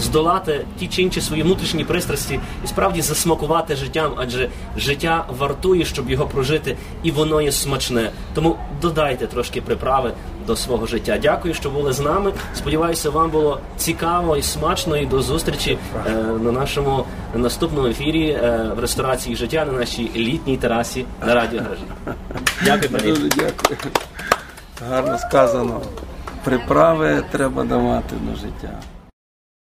здолати 0.00 0.64
ті 0.78 0.86
чи 0.86 1.02
інші 1.02 1.20
свої 1.20 1.42
внутрішні 1.42 1.84
пристрасті 1.84 2.40
і 2.64 2.66
справді 2.66 3.02
засмакувати 3.02 3.76
життям, 3.76 4.12
адже 4.16 4.48
життя 4.76 5.24
вартує, 5.38 5.84
щоб 5.84 6.10
його 6.10 6.26
прожити, 6.26 6.76
і 7.02 7.10
воно 7.10 7.40
є 7.40 7.52
смачне. 7.52 8.10
Тому 8.34 8.56
додайте 8.82 9.26
трошки 9.26 9.60
приправи 9.60 10.12
до 10.46 10.56
свого 10.56 10.86
життя. 10.86 11.18
Дякую, 11.22 11.54
що 11.54 11.70
були 11.70 11.92
з 11.92 12.00
нами. 12.00 12.32
Сподіваюся, 12.54 13.10
вам 13.10 13.30
було 13.30 13.60
цікаво 13.76 14.36
і 14.36 14.42
смачно. 14.42 14.96
І 14.96 15.06
до 15.06 15.22
зустрічі 15.22 15.78
е, 16.06 16.10
на 16.14 16.52
нашому 16.52 17.04
наступному 17.34 17.88
ефірі 17.88 18.30
е, 18.30 18.72
в 18.76 18.80
ресторації 18.80 19.36
життя 19.36 19.64
на 19.64 19.72
нашій 19.72 20.10
літній 20.16 20.56
терасі 20.56 21.04
на 21.26 21.34
радіо 21.34 21.60
Гаражі. 21.60 21.82
Дякую, 22.64 22.90
пані. 22.90 23.12
Дуже 23.12 23.28
дякую. 23.28 23.78
Гарно 24.88 25.18
сказано. 25.18 25.80
Приправи 26.44 27.22
треба 27.32 27.64
давати 27.64 28.14
до 28.22 28.36
життя. 28.36 28.70